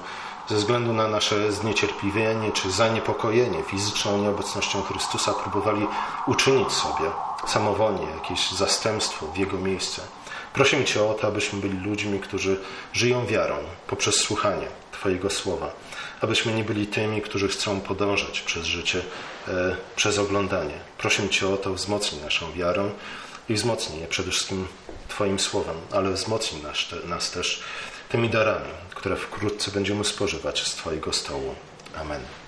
ze 0.48 0.56
względu 0.56 0.92
na 0.92 1.08
nasze 1.08 1.52
zniecierpliwienie 1.52 2.52
czy 2.52 2.70
zaniepokojenie 2.70 3.62
fizyczną 3.62 4.18
nieobecnością 4.18 4.82
Chrystusa 4.82 5.32
próbowali 5.32 5.86
uczynić 6.26 6.72
sobie 6.72 7.10
samowolnie 7.46 8.06
jakieś 8.14 8.50
zastępstwo 8.50 9.26
w 9.26 9.36
Jego 9.36 9.58
miejsce. 9.58 10.02
Prosimy 10.52 10.84
Cię 10.84 11.04
o 11.04 11.14
to, 11.14 11.26
abyśmy 11.26 11.60
byli 11.60 11.78
ludźmi, 11.78 12.20
którzy 12.20 12.60
żyją 12.92 13.26
wiarą 13.26 13.56
poprzez 13.86 14.14
słuchanie 14.14 14.66
Twojego 14.92 15.30
słowa, 15.30 15.70
abyśmy 16.22 16.54
nie 16.54 16.64
byli 16.64 16.86
tymi, 16.86 17.22
którzy 17.22 17.48
chcą 17.48 17.80
podążać 17.80 18.40
przez 18.40 18.64
życie, 18.66 19.02
e, 19.48 19.76
przez 19.96 20.18
oglądanie. 20.18 20.74
Prosimy 20.98 21.28
Cię 21.28 21.48
o 21.48 21.56
to, 21.56 21.74
wzmocnij 21.74 22.22
naszą 22.22 22.52
wiarę 22.52 22.90
i 23.48 23.54
wzmocnij 23.54 24.00
je 24.00 24.06
przede 24.06 24.30
wszystkim 24.30 24.68
Twoim 25.08 25.38
słowem, 25.38 25.76
ale 25.90 26.10
wzmocnij 26.12 26.62
nas, 26.62 26.78
nas 27.04 27.30
też 27.30 27.62
tymi 28.08 28.30
darami, 28.30 28.70
które 28.94 29.16
wkrótce 29.16 29.70
będziemy 29.70 30.04
spożywać 30.04 30.66
z 30.66 30.74
Twojego 30.74 31.12
stołu. 31.12 31.54
Amen. 31.96 32.41